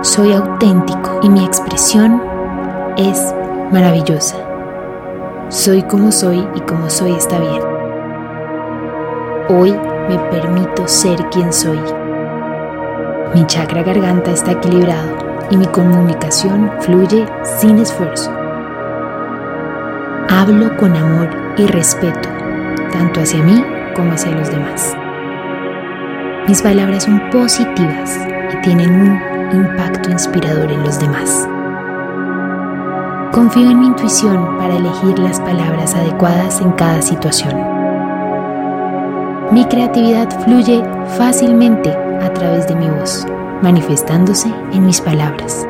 Soy 0.00 0.32
auténtico 0.32 1.20
y 1.22 1.28
mi 1.28 1.44
expresión 1.44 2.22
es 2.96 3.34
maravillosa. 3.70 4.36
Soy 5.50 5.82
como 5.82 6.12
soy 6.12 6.48
y 6.54 6.60
como 6.60 6.88
soy 6.88 7.12
está 7.12 7.38
bien. 7.38 7.69
Hoy 9.52 9.72
me 10.08 10.16
permito 10.30 10.86
ser 10.86 11.18
quien 11.30 11.52
soy. 11.52 11.80
Mi 13.34 13.44
chakra 13.48 13.82
garganta 13.82 14.30
está 14.30 14.52
equilibrado 14.52 15.18
y 15.50 15.56
mi 15.56 15.66
comunicación 15.66 16.70
fluye 16.78 17.26
sin 17.58 17.78
esfuerzo. 17.78 18.30
Hablo 20.28 20.76
con 20.76 20.94
amor 20.94 21.28
y 21.56 21.66
respeto, 21.66 22.28
tanto 22.92 23.22
hacia 23.22 23.42
mí 23.42 23.60
como 23.96 24.12
hacia 24.12 24.30
los 24.30 24.48
demás. 24.52 24.96
Mis 26.46 26.62
palabras 26.62 27.02
son 27.02 27.20
positivas 27.30 28.20
y 28.52 28.56
tienen 28.62 28.88
un 28.88 29.20
impacto 29.52 30.12
inspirador 30.12 30.70
en 30.70 30.84
los 30.84 31.00
demás. 31.00 31.48
Confío 33.32 33.68
en 33.68 33.80
mi 33.80 33.86
intuición 33.88 34.58
para 34.58 34.76
elegir 34.76 35.18
las 35.18 35.40
palabras 35.40 35.96
adecuadas 35.96 36.60
en 36.60 36.70
cada 36.70 37.02
situación. 37.02 37.79
Mi 39.52 39.64
creatividad 39.64 40.30
fluye 40.44 40.80
fácilmente 41.18 41.90
a 41.90 42.32
través 42.32 42.68
de 42.68 42.76
mi 42.76 42.88
voz, 42.88 43.26
manifestándose 43.62 44.48
en 44.72 44.86
mis 44.86 45.00
palabras. 45.00 45.66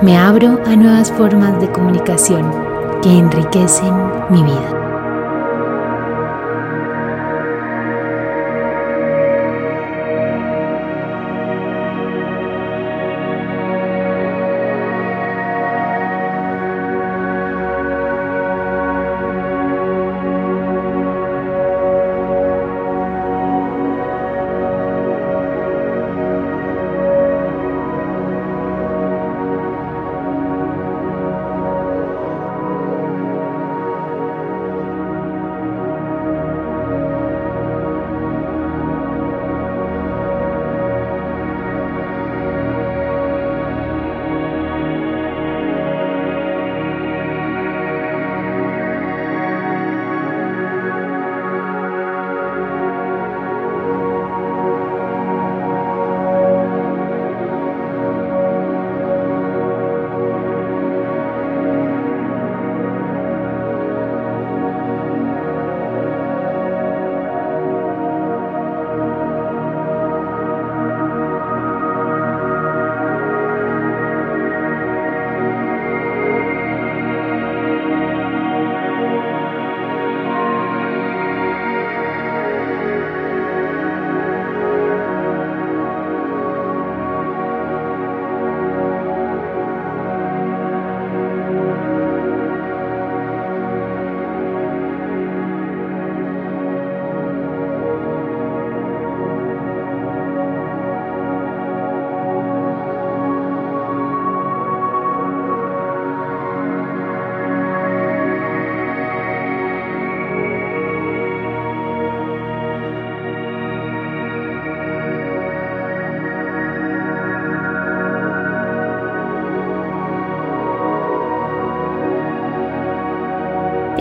Me 0.00 0.16
abro 0.16 0.58
a 0.64 0.74
nuevas 0.74 1.12
formas 1.12 1.60
de 1.60 1.70
comunicación 1.70 2.50
que 3.02 3.10
enriquecen 3.10 3.92
mi 4.30 4.42
vida. 4.42 4.83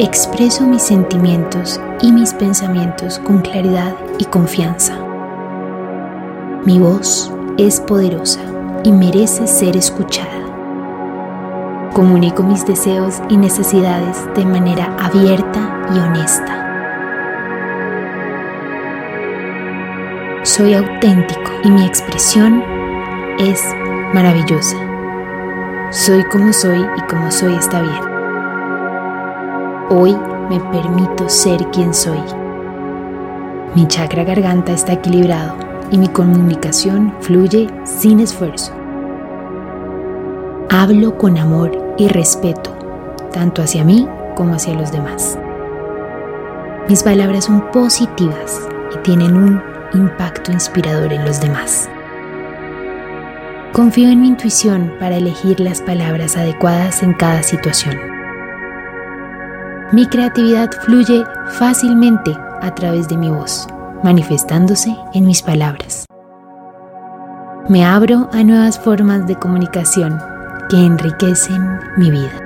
Expreso 0.04 0.68
mis 0.68 0.84
sentimientos 0.84 1.80
y 2.02 2.12
mis 2.12 2.34
pensamientos 2.34 3.20
con 3.20 3.40
claridad 3.40 3.96
y 4.20 4.26
confianza. 4.26 4.98
Mi 6.66 6.78
voz 6.78 7.32
es 7.58 7.80
poderosa 7.80 8.42
y 8.84 8.92
merece 8.92 9.48
ser 9.48 9.78
escuchada. 9.78 11.90
Comunico 11.94 12.44
mis 12.44 12.66
deseos 12.66 13.22
y 13.30 13.38
necesidades 13.38 14.18
de 14.36 14.44
manera 14.44 14.94
abierta 15.00 15.88
y 15.96 16.00
honesta. 16.00 16.60
Soy 20.44 20.74
auténtico 20.74 21.50
y 21.64 21.72
mi 21.72 21.86
expresión 21.86 22.62
es 23.40 23.64
maravillosa. 24.14 24.76
Soy 25.92 26.26
como 26.26 26.52
soy 26.52 26.86
y 26.98 27.02
como 27.04 27.32
soy 27.32 27.56
está 27.56 27.82
bien. 27.82 28.03
Hoy 29.96 30.18
me 30.50 30.60
permito 30.72 31.30
ser 31.30 31.70
quien 31.70 31.94
soy. 31.94 32.18
Mi 33.76 33.88
chakra 33.88 34.24
garganta 34.24 34.72
está 34.72 34.94
equilibrado 34.94 35.56
y 35.92 36.00
mi 36.00 36.08
comunicación 36.08 37.14
fluye 37.20 37.70
sin 37.84 38.20
esfuerzo. 38.20 38.74
Hablo 40.72 41.16
con 41.20 41.38
amor 41.38 41.94
y 42.00 42.08
respeto, 42.08 42.76
tanto 43.32 43.62
hacia 43.62 43.84
mí 43.84 44.08
como 44.36 44.56
hacia 44.56 44.74
los 44.74 44.92
demás. 44.92 45.38
Mis 46.90 47.04
palabras 47.04 47.46
son 47.46 47.70
positivas 47.70 48.68
y 48.96 48.98
tienen 49.04 49.38
un 49.38 49.62
impacto 49.94 50.52
inspirador 50.52 51.14
en 51.14 51.24
los 51.24 51.40
demás. 51.40 51.88
Confío 53.74 54.10
en 54.10 54.22
mi 54.22 54.30
intuición 54.30 54.92
para 55.00 55.18
elegir 55.18 55.60
las 55.60 55.82
palabras 55.82 56.36
adecuadas 56.36 57.04
en 57.04 57.14
cada 57.14 57.44
situación. 57.44 58.13
Mi 59.94 60.08
creatividad 60.08 60.72
fluye 60.82 61.24
fácilmente 61.60 62.36
a 62.62 62.74
través 62.74 63.08
de 63.10 63.16
mi 63.16 63.30
voz, 63.30 63.68
manifestándose 64.04 64.98
en 65.14 65.28
mis 65.28 65.44
palabras. 65.44 66.08
Me 67.70 67.86
abro 67.86 68.28
a 68.34 68.44
nuevas 68.44 68.80
formas 68.80 69.28
de 69.28 69.36
comunicación 69.36 70.20
que 70.68 70.78
enriquecen 70.78 71.80
mi 71.98 72.10
vida. 72.10 72.43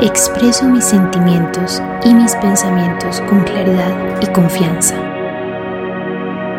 Expreso 0.00 0.68
mis 0.68 0.84
sentimientos 0.84 1.82
y 2.04 2.14
mis 2.14 2.32
pensamientos 2.36 3.20
con 3.22 3.42
claridad 3.42 3.92
y 4.20 4.28
confianza. 4.28 4.94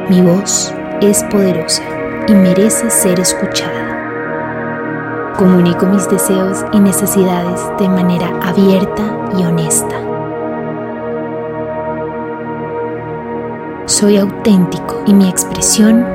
Mi 0.09 0.21
voz 0.21 0.75
es 0.99 1.23
poderosa 1.23 1.81
y 2.27 2.33
merece 2.33 2.89
ser 2.89 3.17
escuchada. 3.17 5.31
Comunico 5.37 5.85
mis 5.85 6.09
deseos 6.09 6.65
y 6.73 6.81
necesidades 6.81 7.61
de 7.79 7.87
manera 7.87 8.29
abierta 8.41 9.03
y 9.37 9.45
honesta. 9.45 9.95
Soy 13.85 14.17
auténtico 14.17 15.01
y 15.07 15.13
mi 15.13 15.29
expresión 15.29 16.05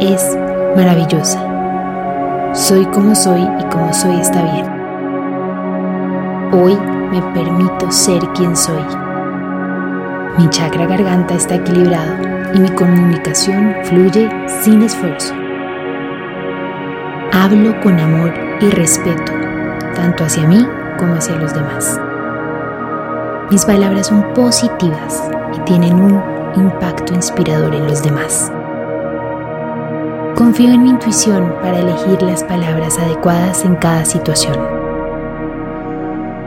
es 0.00 0.36
maravillosa. 0.74 1.40
Soy 2.52 2.84
como 2.86 3.14
soy 3.14 3.48
y 3.60 3.64
como 3.66 3.94
soy 3.94 4.18
está 4.18 4.42
bien. 4.42 4.77
Hoy 6.50 6.78
me 7.10 7.20
permito 7.34 7.90
ser 7.90 8.20
quien 8.30 8.56
soy. 8.56 8.82
Mi 10.38 10.48
chakra 10.48 10.86
garganta 10.86 11.34
está 11.34 11.56
equilibrado 11.56 12.14
y 12.54 12.60
mi 12.60 12.70
comunicación 12.70 13.74
fluye 13.84 14.30
sin 14.62 14.80
esfuerzo. 14.80 15.34
Hablo 17.32 17.78
con 17.82 18.00
amor 18.00 18.32
y 18.62 18.70
respeto, 18.70 19.30
tanto 19.94 20.24
hacia 20.24 20.48
mí 20.48 20.66
como 20.98 21.16
hacia 21.16 21.36
los 21.36 21.52
demás. 21.52 22.00
Mis 23.50 23.66
palabras 23.66 24.06
son 24.06 24.32
positivas 24.32 25.30
y 25.54 25.60
tienen 25.60 26.00
un 26.00 26.22
impacto 26.56 27.12
inspirador 27.12 27.74
en 27.74 27.86
los 27.88 28.02
demás. 28.02 28.50
Confío 30.34 30.72
en 30.72 30.82
mi 30.82 30.90
intuición 30.90 31.52
para 31.60 31.78
elegir 31.78 32.22
las 32.22 32.42
palabras 32.42 32.98
adecuadas 32.98 33.66
en 33.66 33.76
cada 33.76 34.06
situación. 34.06 34.77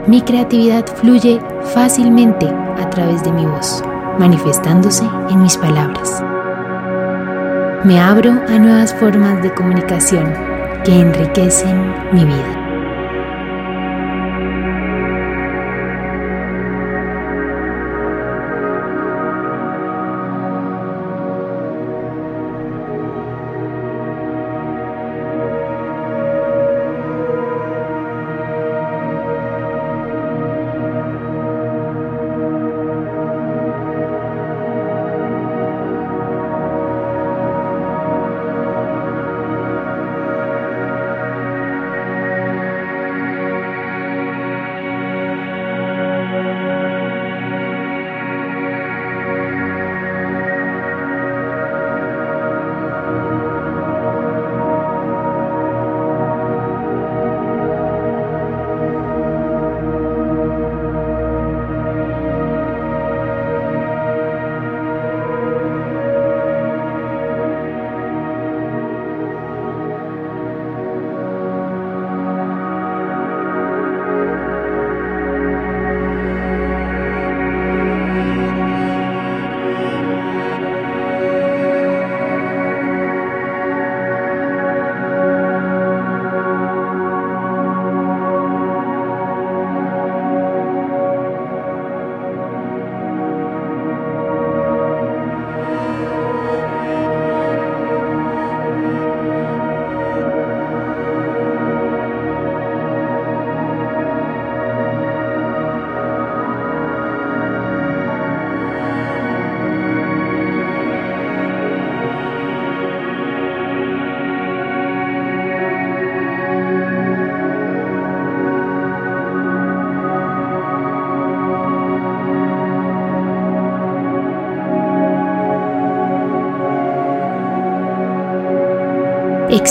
Mi 0.08 0.20
creatividad 0.22 0.86
fluye 0.96 1.40
fácilmente 1.76 2.48
a 2.48 2.90
través 2.90 3.24
de 3.24 3.32
mi 3.32 3.46
voz, 3.46 3.84
manifestándose 4.18 5.06
en 5.30 5.44
mis 5.44 5.56
palabras. 5.58 6.24
Me 7.84 8.00
abro 8.00 8.32
a 8.32 8.58
nuevas 8.58 8.96
formas 8.96 9.44
de 9.44 9.54
comunicación 9.54 10.34
que 10.84 11.00
enriquecen 11.00 11.94
mi 12.14 12.26
vida. 12.26 12.61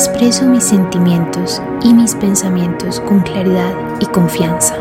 Expreso 0.00 0.46
mis 0.46 0.64
sentimientos 0.64 1.60
y 1.82 1.92
mis 1.92 2.14
pensamientos 2.14 3.00
con 3.00 3.20
claridad 3.20 3.74
y 4.00 4.06
confianza. 4.06 4.74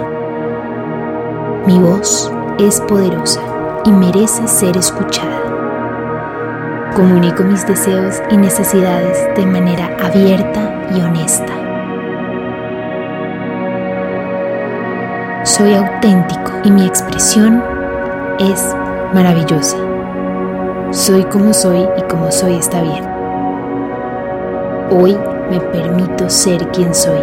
Mi 1.68 1.78
voz 1.78 2.32
es 2.58 2.80
poderosa 2.80 3.42
y 3.84 3.92
merece 3.92 4.48
ser 4.48 4.78
escuchada. 4.78 5.42
Comunico 6.96 7.44
mis 7.44 7.68
deseos 7.68 8.22
y 8.32 8.38
necesidades 8.38 9.28
de 9.36 9.46
manera 9.46 9.90
abierta 10.02 10.88
y 10.96 11.02
honesta. 11.02 11.54
Soy 15.44 15.74
auténtico 15.74 16.52
y 16.64 16.72
mi 16.72 16.86
expresión 16.86 17.62
es 18.40 18.74
maravillosa. 19.14 19.76
Soy 20.92 21.26
como 21.26 21.54
soy 21.54 21.86
y 21.98 22.04
como 22.04 22.32
soy 22.32 22.56
está 22.56 22.82
bien. 22.82 23.09
Hoy 24.92 25.16
me 25.52 25.60
permito 25.60 26.28
ser 26.32 26.68
quien 26.70 26.96
soy. 26.96 27.22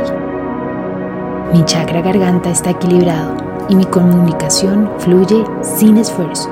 Mi 1.53 1.65
chakra 1.65 2.01
garganta 2.01 2.49
está 2.49 2.71
equilibrado 2.71 3.35
y 3.69 3.75
mi 3.75 3.85
comunicación 3.87 4.89
fluye 4.99 5.45
sin 5.63 5.97
esfuerzo. 5.97 6.49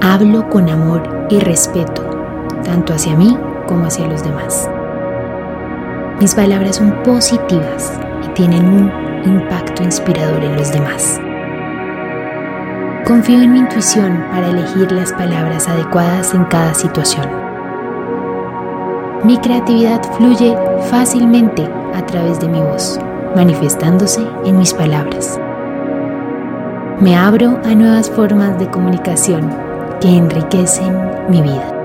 Hablo 0.00 0.48
con 0.48 0.70
amor 0.70 1.02
y 1.28 1.38
respeto, 1.38 2.02
tanto 2.64 2.94
hacia 2.94 3.14
mí 3.14 3.36
como 3.66 3.84
hacia 3.84 4.08
los 4.08 4.24
demás. 4.24 4.70
Mis 6.18 6.34
palabras 6.34 6.76
son 6.76 6.90
positivas 7.02 8.00
y 8.24 8.28
tienen 8.28 8.64
un 8.64 8.90
impacto 9.24 9.82
inspirador 9.82 10.42
en 10.42 10.56
los 10.56 10.72
demás. 10.72 11.20
Confío 13.04 13.42
en 13.42 13.52
mi 13.52 13.58
intuición 13.58 14.24
para 14.30 14.48
elegir 14.48 14.90
las 14.92 15.12
palabras 15.12 15.68
adecuadas 15.68 16.32
en 16.32 16.44
cada 16.44 16.72
situación. 16.72 17.28
Mi 19.22 19.36
creatividad 19.36 20.02
fluye 20.16 20.56
fácilmente 20.90 21.68
a 21.94 22.06
través 22.06 22.40
de 22.40 22.48
mi 22.48 22.58
voz, 22.58 22.98
manifestándose 23.36 24.26
en 24.46 24.58
mis 24.58 24.72
palabras. 24.72 25.38
Me 27.00 27.14
abro 27.14 27.60
a 27.64 27.74
nuevas 27.74 28.08
formas 28.08 28.58
de 28.58 28.70
comunicación 28.70 29.54
que 30.00 30.08
enriquecen 30.08 30.96
mi 31.28 31.42
vida. 31.42 31.79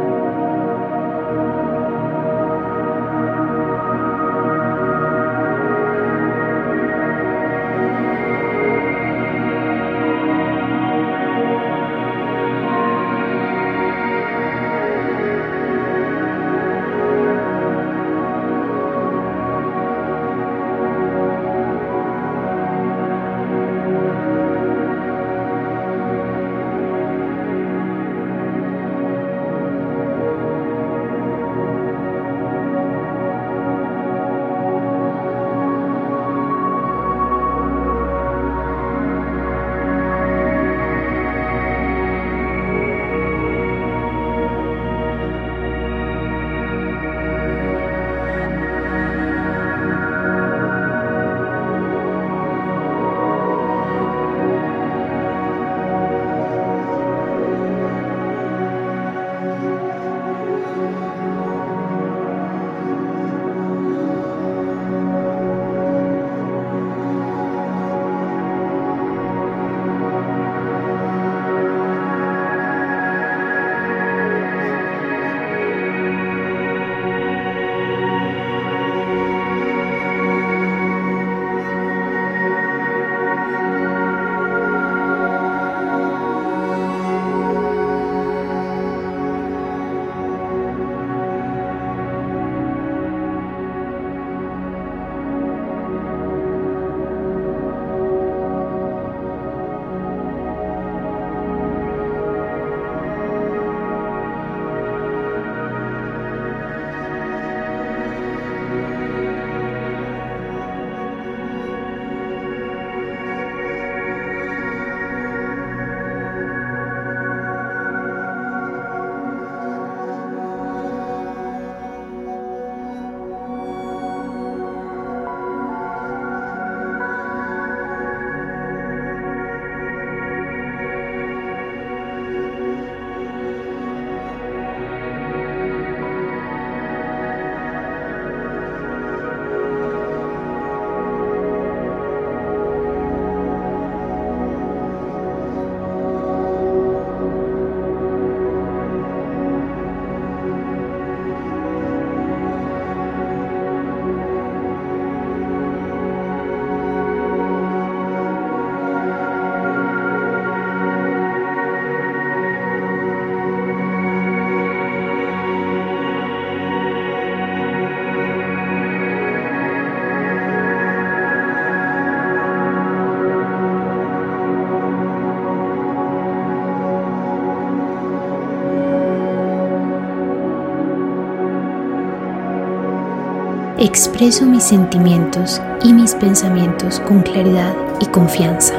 Expreso 183.97 184.45
mis 184.45 184.65
sentimientos 184.65 185.61
y 185.81 185.93
mis 185.93 186.15
pensamientos 186.15 186.99
con 186.99 187.21
claridad 187.21 187.73
y 188.01 188.05
confianza. 188.07 188.73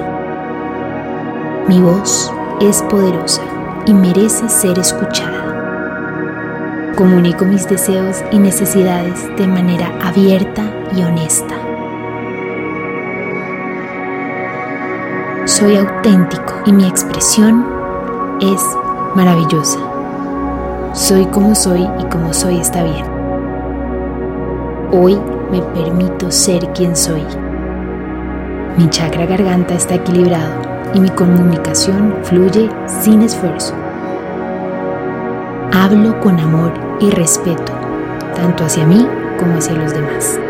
Mi 1.67 1.81
voz 1.81 2.31
es 2.61 2.83
poderosa 2.83 3.41
y 3.87 3.95
merece 3.95 4.47
ser 4.51 4.79
escuchada. 4.79 6.93
Comunico 6.97 7.47
mis 7.47 7.67
deseos 7.67 8.23
y 8.31 8.39
necesidades 8.39 9.35
de 9.39 9.47
manera 9.47 9.91
abierta 10.03 10.65
y 10.95 11.03
honesta. 11.03 11.55
Soy 15.47 15.79
auténtico 15.79 16.61
y 16.67 16.73
mi 16.73 16.87
expresión 16.87 17.65
es 18.43 18.61
maravillosa. 19.15 19.79
Soy 20.93 21.25
como 21.25 21.55
soy 21.55 21.89
y 22.01 22.05
como 22.11 22.35
soy 22.35 22.59
está 22.59 22.83
bien. 22.83 23.16
Hoy 24.99 25.21
me 25.51 25.61
permito 25.61 26.31
ser 26.31 26.73
quien 26.73 26.97
soy. 26.97 27.23
Mi 28.79 28.89
chakra 28.89 29.27
garganta 29.27 29.75
está 29.75 29.97
equilibrado 29.97 30.55
y 30.95 31.01
mi 31.01 31.11
comunicación 31.11 32.15
fluye 32.23 32.71
sin 32.87 33.21
esfuerzo. 33.21 33.75
Hablo 35.71 36.19
con 36.21 36.41
amor 36.41 36.73
y 36.99 37.11
respeto, 37.11 37.73
tanto 38.35 38.65
hacia 38.65 38.87
mí 38.87 39.07
como 39.39 39.59
hacia 39.59 39.75
los 39.75 39.93
demás. 39.93 40.41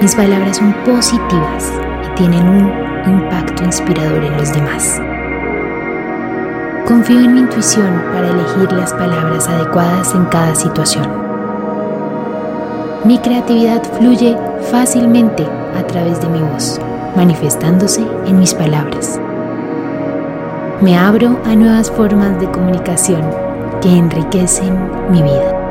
Mis 0.00 0.16
palabras 0.16 0.56
son 0.56 0.74
positivas 0.84 1.72
y 2.08 2.14
tienen 2.16 2.48
un 2.48 2.72
impacto 3.08 3.62
inspirador 3.62 4.24
en 4.24 4.36
los 4.36 4.52
demás. 4.52 5.00
Confío 6.88 7.20
en 7.20 7.34
mi 7.34 7.40
intuición 7.40 8.02
para 8.12 8.30
elegir 8.30 8.72
las 8.72 8.92
palabras 8.94 9.48
adecuadas 9.48 10.12
en 10.12 10.24
cada 10.24 10.56
situación. 10.56 11.25
Mi 13.04 13.18
creatividad 13.18 13.82
fluye 13.98 14.36
fácilmente 14.70 15.46
a 15.76 15.86
través 15.86 16.20
de 16.20 16.28
mi 16.28 16.40
voz, 16.40 16.80
manifestándose 17.14 18.04
en 18.26 18.38
mis 18.38 18.54
palabras. 18.54 19.20
Me 20.80 20.96
abro 20.96 21.38
a 21.44 21.54
nuevas 21.54 21.90
formas 21.90 22.40
de 22.40 22.50
comunicación 22.50 23.22
que 23.80 23.88
enriquecen 23.88 24.74
mi 25.10 25.22
vida. 25.22 25.65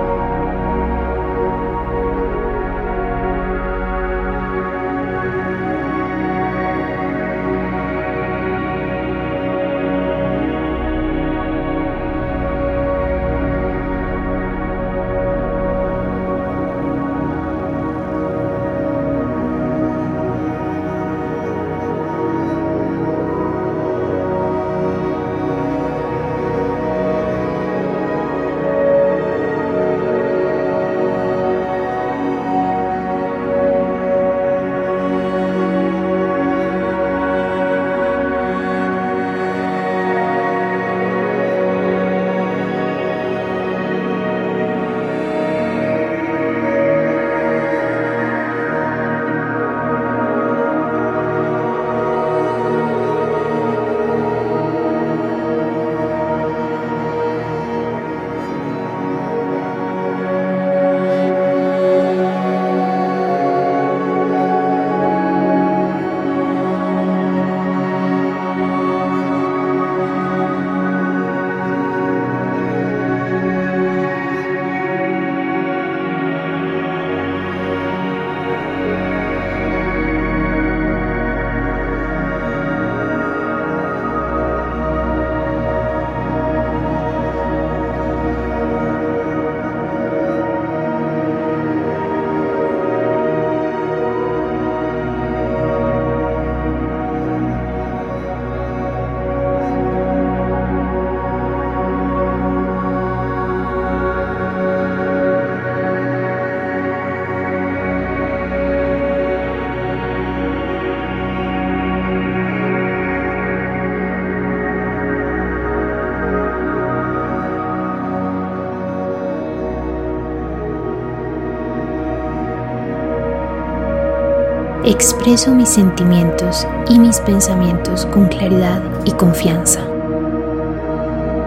Expreso 124.87 125.55
mis 125.55 125.69
sentimientos 125.69 126.67
y 126.87 126.99
mis 126.99 127.19
pensamientos 127.21 128.05
con 128.05 128.27
claridad 128.27 128.83
y 129.03 129.13
confianza. 129.13 129.79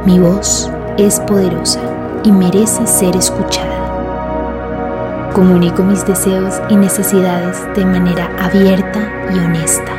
Mi 0.04 0.18
voz 0.18 0.68
es 0.96 1.20
poderosa 1.20 1.78
y 2.24 2.32
merece 2.32 2.84
ser 2.88 3.14
escuchada. 3.14 5.30
Comunico 5.34 5.84
mis 5.84 6.04
deseos 6.04 6.60
y 6.68 6.74
necesidades 6.74 7.64
de 7.76 7.84
manera 7.84 8.28
abierta 8.40 9.08
y 9.32 9.38
honesta. 9.38 9.92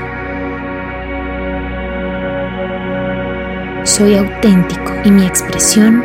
Soy 3.86 4.18
auténtico 4.18 4.92
y 5.06 5.12
mi 5.12 5.26
expresión 5.26 6.04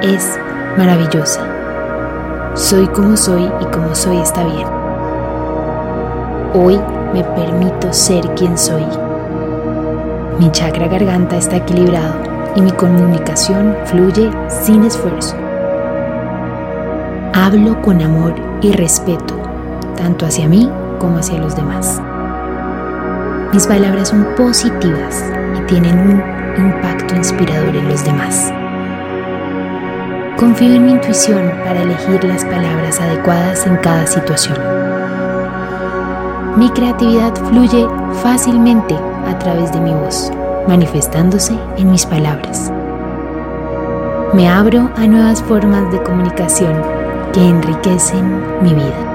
es 0.00 0.38
maravillosa. 0.78 1.40
Soy 2.54 2.86
como 2.86 3.16
soy 3.16 3.50
y 3.60 3.64
como 3.64 3.96
soy 3.96 4.18
está 4.18 4.44
bien. 4.44 4.81
Hoy 6.54 6.78
me 7.14 7.24
permito 7.24 7.90
ser 7.94 8.22
quien 8.34 8.58
soy. 8.58 8.84
Mi 10.38 10.52
chakra 10.52 10.86
garganta 10.86 11.38
está 11.38 11.56
equilibrado 11.56 12.12
y 12.54 12.60
mi 12.60 12.70
comunicación 12.72 13.74
fluye 13.86 14.30
sin 14.48 14.84
esfuerzo. 14.84 15.34
Hablo 17.32 17.80
con 17.80 18.02
amor 18.02 18.34
y 18.60 18.70
respeto, 18.72 19.34
tanto 19.96 20.26
hacia 20.26 20.46
mí 20.46 20.70
como 20.98 21.16
hacia 21.16 21.38
los 21.38 21.56
demás. 21.56 22.02
Mis 23.54 23.66
palabras 23.66 24.10
son 24.10 24.26
positivas 24.36 25.24
y 25.58 25.62
tienen 25.62 25.98
un 25.98 26.22
impacto 26.66 27.16
inspirador 27.16 27.74
en 27.74 27.88
los 27.88 28.04
demás. 28.04 28.52
Confío 30.36 30.74
en 30.74 30.84
mi 30.84 30.92
intuición 30.92 31.50
para 31.64 31.80
elegir 31.80 32.22
las 32.24 32.44
palabras 32.44 33.00
adecuadas 33.00 33.66
en 33.66 33.76
cada 33.78 34.06
situación. 34.06 34.81
Mi 36.56 36.68
creatividad 36.68 37.34
fluye 37.48 37.88
fácilmente 38.22 38.94
a 38.94 39.38
través 39.38 39.72
de 39.72 39.80
mi 39.80 39.94
voz, 39.94 40.30
manifestándose 40.68 41.58
en 41.78 41.90
mis 41.90 42.04
palabras. 42.04 42.70
Me 44.34 44.48
abro 44.48 44.90
a 44.96 45.06
nuevas 45.06 45.42
formas 45.42 45.90
de 45.90 46.02
comunicación 46.02 46.74
que 47.32 47.40
enriquecen 47.40 48.62
mi 48.62 48.74
vida. 48.74 49.11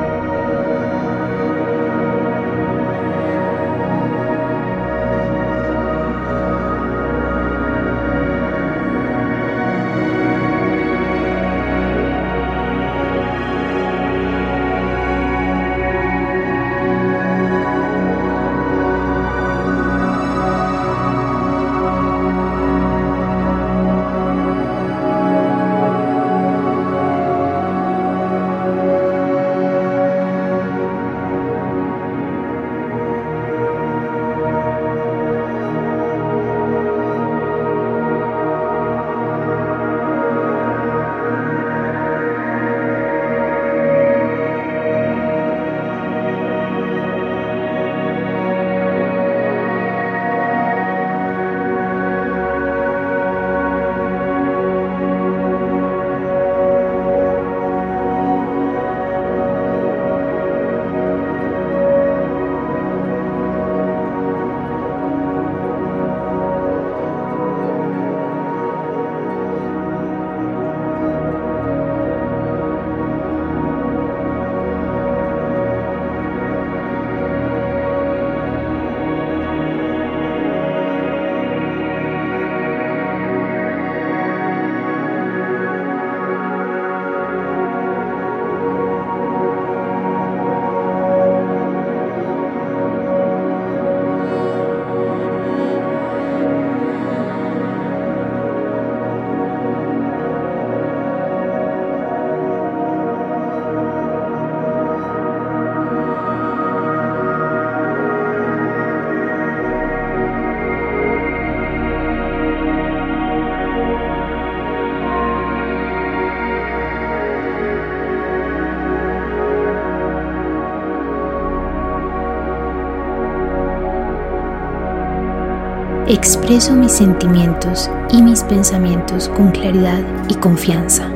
Expreso 126.28 126.74
mis 126.74 126.92
sentimientos 126.92 127.90
y 128.12 128.22
mis 128.22 128.44
pensamientos 128.44 129.30
con 129.30 129.50
claridad 129.52 130.04
y 130.28 130.36
confianza. 130.36 131.08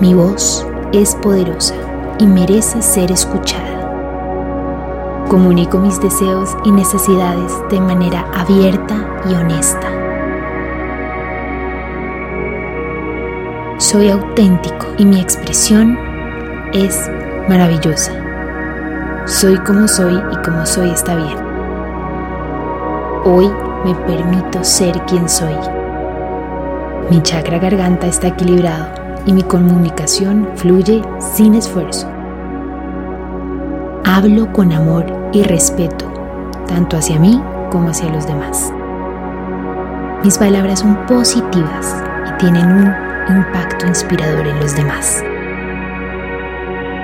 Mi 0.00 0.14
voz 0.14 0.66
es 0.94 1.14
poderosa 1.16 1.74
y 2.18 2.26
merece 2.26 2.80
ser 2.80 3.12
escuchada. 3.12 5.26
Comunico 5.28 5.78
mis 5.78 6.00
deseos 6.00 6.56
y 6.64 6.70
necesidades 6.70 7.52
de 7.68 7.78
manera 7.78 8.26
abierta 8.32 9.06
y 9.28 9.34
honesta. 9.34 9.88
Soy 13.76 14.08
auténtico 14.08 14.86
y 14.96 15.04
mi 15.04 15.20
expresión 15.20 15.98
es 16.72 16.98
maravillosa. 17.50 18.12
Soy 19.26 19.58
como 19.58 19.86
soy 19.88 20.14
y 20.14 20.42
como 20.42 20.64
soy 20.64 20.88
está 20.88 21.16
bien. 21.16 21.51
Hoy 23.24 23.48
me 23.84 23.94
permito 23.94 24.64
ser 24.64 25.00
quien 25.02 25.28
soy. 25.28 25.54
Mi 27.08 27.22
chakra 27.22 27.60
garganta 27.60 28.08
está 28.08 28.28
equilibrado 28.28 28.88
y 29.24 29.32
mi 29.32 29.44
comunicación 29.44 30.48
fluye 30.56 31.02
sin 31.20 31.54
esfuerzo. 31.54 32.08
Hablo 34.04 34.52
con 34.52 34.72
amor 34.72 35.06
y 35.32 35.44
respeto, 35.44 36.12
tanto 36.66 36.96
hacia 36.96 37.20
mí 37.20 37.40
como 37.70 37.90
hacia 37.90 38.10
los 38.10 38.26
demás. 38.26 38.72
Mis 40.24 40.36
palabras 40.36 40.80
son 40.80 41.06
positivas 41.06 42.02
y 42.28 42.38
tienen 42.38 42.66
un 42.72 43.36
impacto 43.36 43.86
inspirador 43.86 44.48
en 44.48 44.58
los 44.58 44.74
demás. 44.74 45.22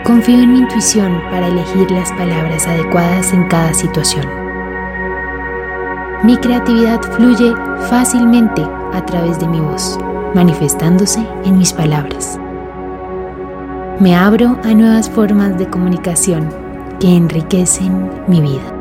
Confío 0.03 0.43
en 0.43 0.53
mi 0.53 0.59
intuición 0.59 1.23
para 1.31 1.47
elegir 1.47 1.89
las 1.93 2.11
palabras 2.13 2.67
adecuadas 2.67 3.33
en 3.33 3.47
cada 3.47 3.73
situación. 3.73 4.38
Mi 6.25 6.37
creatividad 6.37 7.01
fluye 7.15 7.55
fácilmente 7.89 8.63
a 8.93 9.07
través 9.07 9.39
de 9.39 9.47
mi 9.47 9.61
voz, 9.61 9.97
manifestándose 10.35 11.25
en 11.45 11.57
mis 11.57 11.73
palabras. 11.73 12.41
Me 14.01 14.17
abro 14.17 14.59
a 14.65 14.75
nuevas 14.75 15.09
formas 15.09 15.57
de 15.59 15.69
comunicación 15.69 16.53
que 16.99 17.17
enriquecen 17.17 18.11
mi 18.27 18.41
vida. 18.41 18.78